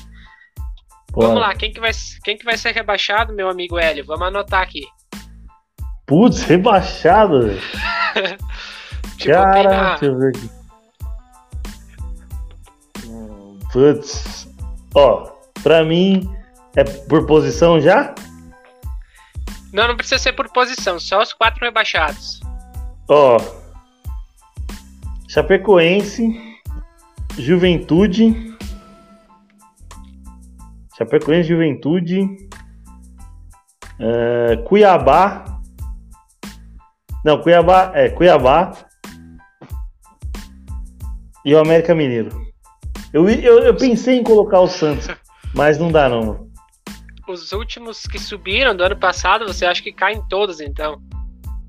[1.12, 1.90] Vamos lá, quem que, vai,
[2.24, 4.06] quem que vai ser rebaixado, meu amigo Hélio?
[4.06, 4.86] Vamos anotar aqui.
[6.06, 7.50] Putz, rebaixado?
[9.26, 9.90] Cara, na...
[9.96, 10.50] deixa eu ver aqui.
[13.74, 14.48] Putz.
[14.94, 15.32] Ó,
[15.64, 16.37] pra mim,
[16.78, 18.14] é por posição já?
[19.74, 22.40] Não, não precisa ser por posição, só os quatro rebaixados.
[23.10, 23.38] Ó.
[25.28, 26.40] Chapecoense,
[27.36, 28.56] Juventude,
[30.96, 32.22] Chapecoense, Juventude,
[34.00, 35.60] uh, Cuiabá.
[37.26, 38.72] Não, Cuiabá, é, Cuiabá
[41.44, 42.30] e o América Mineiro.
[43.12, 45.08] Eu, eu, eu pensei em colocar o Santos,
[45.56, 46.47] mas não dá não.
[47.28, 51.02] Os últimos que subiram do ano passado, você acha que caem todos então?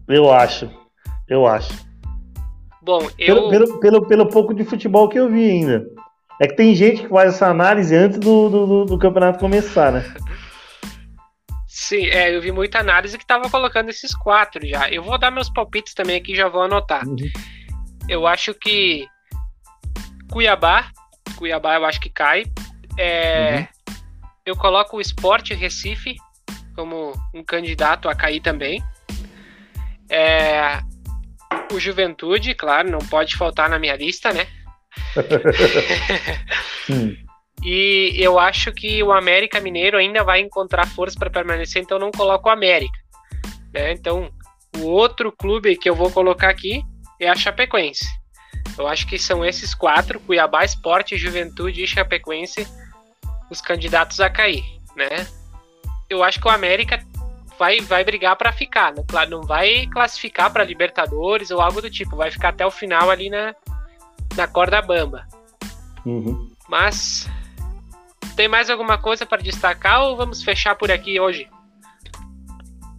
[0.06, 0.70] Eu acho,
[1.28, 1.72] eu acho.
[2.80, 3.34] Bom, eu...
[3.34, 5.84] Pelo, pelo, pelo, pelo pouco de futebol que eu vi ainda.
[6.40, 10.04] É que tem gente que faz essa análise antes do, do, do campeonato começar, né?
[11.66, 14.88] Sim, é, eu vi muita análise que tava colocando esses quatro já.
[14.88, 17.06] Eu vou dar meus palpites também aqui, já vou anotar.
[17.06, 17.16] Uhum.
[18.08, 19.06] Eu acho que
[20.30, 20.90] Cuiabá,
[21.36, 22.44] Cuiabá eu acho que cai.
[22.96, 23.66] É, uhum.
[24.48, 26.16] Eu coloco o Sport Recife
[26.74, 28.82] como um candidato a cair também.
[30.08, 30.80] É,
[31.70, 34.46] o Juventude, claro, não pode faltar na minha lista, né?
[37.64, 42.12] E eu acho que o América Mineiro ainda vai encontrar força para permanecer, então não
[42.12, 42.96] coloco o América.
[43.74, 43.92] Né?
[43.92, 44.30] Então,
[44.78, 46.82] o outro clube que eu vou colocar aqui
[47.20, 48.06] é a Chapecoense.
[48.78, 52.66] Eu acho que são esses quatro, Cuiabá, Esporte, Juventude e Chapecoense,
[53.50, 54.64] os candidatos a cair,
[54.96, 55.26] né?
[56.08, 57.02] Eu acho que o América
[57.58, 59.02] vai, vai brigar para ficar, né?
[59.06, 63.10] Claro, não vai classificar para Libertadores ou algo do tipo, vai ficar até o final
[63.10, 63.54] ali na,
[64.36, 65.26] na corda bamba.
[66.06, 66.50] Uhum.
[66.68, 67.28] Mas
[68.36, 71.48] tem mais alguma coisa para destacar ou vamos fechar por aqui hoje?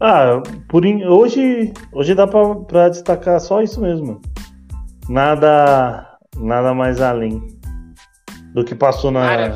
[0.02, 1.06] Ah, por in...
[1.06, 4.22] hoje, hoje dá para destacar só isso mesmo.
[5.08, 7.41] Nada, nada mais além
[8.54, 9.56] do que passou na,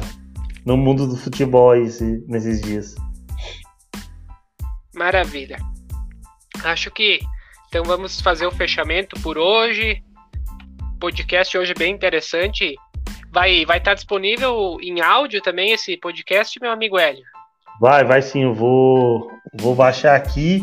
[0.65, 2.95] no mundo do futebol esse, nesses dias.
[4.95, 5.57] Maravilha.
[6.63, 7.19] Acho que
[7.67, 10.03] então vamos fazer o fechamento por hoje
[11.03, 12.75] podcast hoje bem interessante.
[13.29, 17.25] Vai vai estar tá disponível em áudio também esse podcast, meu amigo Hélio?
[17.81, 18.43] Vai, vai sim.
[18.43, 20.61] Eu vou, vou baixar aqui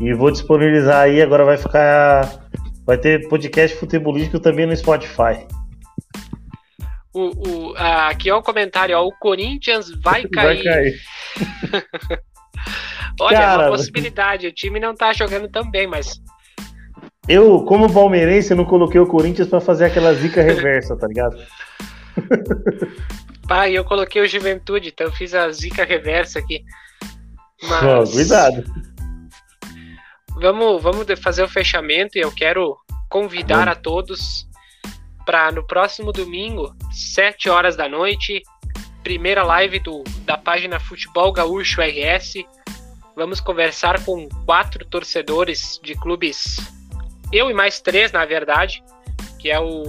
[0.00, 1.20] e vou disponibilizar aí.
[1.20, 2.48] Agora vai ficar.
[2.86, 5.46] Vai ter podcast futebolístico também no Spotify.
[7.16, 10.62] O, o, aqui é o comentário, ó, o Corinthians vai cair.
[10.62, 11.00] Vai cair.
[13.18, 14.46] Olha, Cara, é uma possibilidade.
[14.46, 16.20] O time não tá jogando tão bem, mas
[17.28, 21.36] eu, como palmeirense, eu não coloquei o Corinthians para fazer aquela zica reversa, tá ligado?
[23.48, 26.62] Pai, eu coloquei o Juventude, então eu fiz a zica reversa aqui.
[27.62, 28.12] Mas...
[28.12, 28.64] Cuidado.
[30.38, 32.76] Vamos, vamos fazer o fechamento e eu quero
[33.08, 34.46] convidar a todos
[35.26, 38.42] para no próximo domingo, 7 horas da noite,
[39.02, 42.44] primeira live do, da página Futebol Gaúcho RS.
[43.14, 46.56] Vamos conversar com quatro torcedores de clubes
[47.32, 48.82] eu e mais três, na verdade,
[49.38, 49.82] que é o.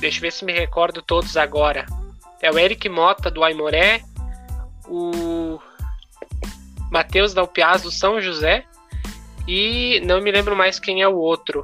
[0.00, 1.86] Deixa eu ver se me recordo todos agora.
[2.40, 4.02] É o Eric Mota do Aimoré,
[4.86, 5.58] o
[6.90, 8.64] Matheus Dalpiaz do São José
[9.46, 11.62] e não me lembro mais quem é o outro.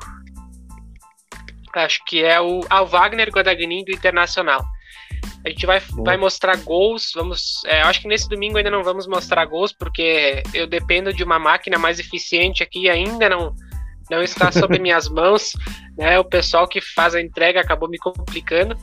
[1.80, 4.64] Acho que é o, ah, o Wagner Guadagnin do Internacional.
[5.44, 7.12] A gente vai, vai mostrar gols.
[7.14, 11.22] Vamos, é, acho que nesse domingo ainda não vamos mostrar gols, porque eu dependo de
[11.22, 12.88] uma máquina mais eficiente aqui.
[12.88, 13.54] Ainda não,
[14.10, 15.52] não está sob minhas mãos,
[15.98, 16.18] né?
[16.18, 18.76] O pessoal que faz a entrega acabou me complicando,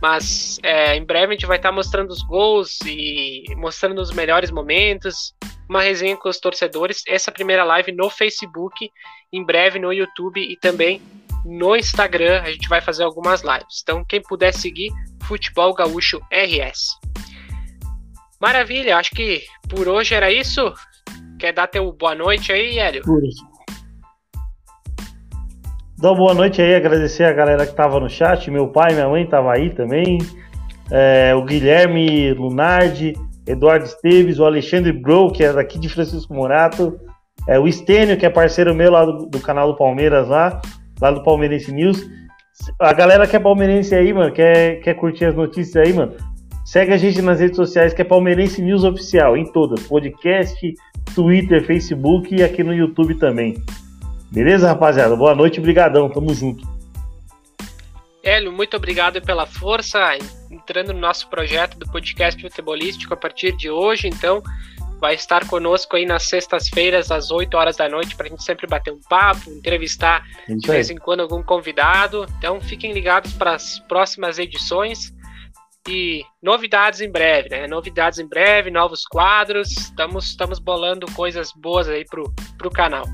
[0.00, 4.50] mas é, em breve a gente vai estar mostrando os gols e mostrando os melhores
[4.50, 5.34] momentos,
[5.68, 7.02] uma resenha com os torcedores.
[7.08, 8.90] Essa primeira live no Facebook,
[9.32, 11.02] em breve no YouTube e também
[11.46, 13.80] no Instagram a gente vai fazer algumas lives.
[13.82, 14.90] Então quem puder seguir
[15.24, 16.98] Futebol Gaúcho RS.
[18.40, 20.72] Maravilha, acho que por hoje era isso.
[21.38, 23.02] Quer dar teu boa noite aí, Hélio?
[23.24, 23.56] Isso.
[25.98, 28.50] Dar boa noite aí, agradecer a galera que estava no chat.
[28.50, 30.18] Meu pai, minha mãe estavam aí também.
[30.90, 33.14] É, o Guilherme Lunardi,
[33.46, 37.00] Eduardo Esteves, o Alexandre Bro, que é daqui de Francisco Morato.
[37.48, 40.60] É, o Estênio, que é parceiro meu lá do, do, canal do Palmeiras, lá,
[41.00, 42.08] lá do Palmeirense News.
[42.78, 46.14] A galera que é palmeirense aí, mano, quer, quer curtir as notícias aí, mano.
[46.64, 49.86] Segue a gente nas redes sociais, que é Palmeirense News Oficial, em todas.
[49.86, 50.74] Podcast,
[51.14, 53.62] Twitter, Facebook e aqui no YouTube também.
[54.32, 55.14] Beleza, rapaziada?
[55.14, 56.66] Boa noite, brigadão, tamo junto.
[58.22, 60.18] Hélio, muito obrigado pela força,
[60.50, 64.42] entrando no nosso projeto do podcast futebolístico a partir de hoje, então
[65.00, 68.66] vai estar conosco aí nas sextas-feiras às 8 horas da noite para a gente sempre
[68.66, 72.26] bater um papo, entrevistar de vez em quando algum convidado.
[72.38, 75.12] Então fiquem ligados para as próximas edições
[75.88, 77.66] e novidades em breve, né?
[77.66, 79.70] Novidades em breve, novos quadros.
[79.70, 83.04] Estamos, estamos bolando coisas boas aí pro, pro canal.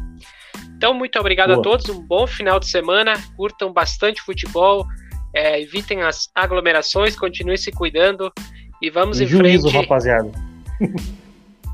[0.76, 1.60] Então, muito obrigado Boa.
[1.60, 4.84] a todos, um bom final de semana, curtam bastante futebol,
[5.32, 8.32] é, evitem as aglomerações, continuem se cuidando
[8.80, 9.82] e vamos e em juízo, frente.
[9.82, 10.32] rapaziada.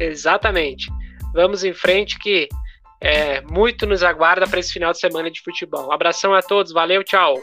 [0.01, 0.91] Exatamente.
[1.35, 2.49] Vamos em frente que
[3.01, 5.93] é, muito nos aguarda para esse final de semana de futebol.
[5.93, 7.41] Abração a todos, valeu, tchau.